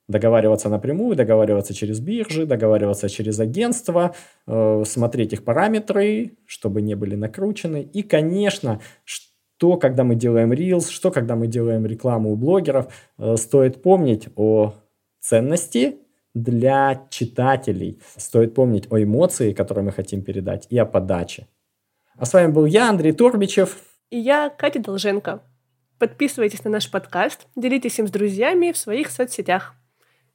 Договариваться 0.08 0.68
напрямую, 0.68 1.16
договариваться 1.16 1.72
через 1.72 2.00
биржи, 2.00 2.46
договариваться 2.46 3.08
через 3.08 3.40
агентства, 3.40 4.14
э, 4.46 4.82
смотреть 4.86 5.32
их 5.32 5.44
параметры, 5.44 6.32
чтобы 6.46 6.82
не 6.82 6.94
были 6.94 7.16
накручены. 7.16 7.82
И, 7.82 8.02
конечно, 8.02 8.80
что, 9.04 9.76
когда 9.76 10.04
мы 10.04 10.14
делаем 10.14 10.52
Reels, 10.52 10.90
что, 10.90 11.10
когда 11.10 11.34
мы 11.34 11.46
делаем 11.46 11.86
рекламу 11.86 12.32
у 12.32 12.36
блогеров, 12.36 12.86
э, 13.18 13.36
стоит 13.36 13.82
помнить 13.82 14.28
о 14.36 14.74
ценности 15.20 15.96
для 16.34 17.06
читателей. 17.10 18.00
Стоит 18.16 18.54
помнить 18.54 18.86
о 18.92 19.02
эмоции, 19.02 19.52
которые 19.52 19.84
мы 19.84 19.92
хотим 19.92 20.22
передать, 20.22 20.66
и 20.70 20.78
о 20.78 20.86
подаче. 20.86 21.46
А 22.16 22.26
с 22.26 22.32
вами 22.32 22.52
был 22.52 22.66
я, 22.66 22.90
Андрей 22.90 23.12
Турбичев. 23.12 23.78
И 24.10 24.18
я, 24.18 24.50
Катя 24.50 24.80
Долженко. 24.80 25.40
Подписывайтесь 25.98 26.62
на 26.64 26.70
наш 26.70 26.90
подкаст, 26.90 27.46
делитесь 27.56 27.98
им 27.98 28.06
с 28.06 28.10
друзьями 28.10 28.72
в 28.72 28.76
своих 28.76 29.10
соцсетях. 29.10 29.74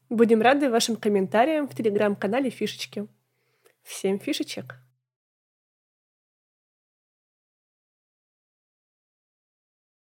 Будем 0.09 0.41
рады 0.41 0.69
вашим 0.69 0.95
комментариям 0.95 1.67
в 1.67 1.75
телеграм-канале 1.75 2.49
Фишечки. 2.49 3.07
Всем 3.83 4.19
фишечек! 4.19 4.80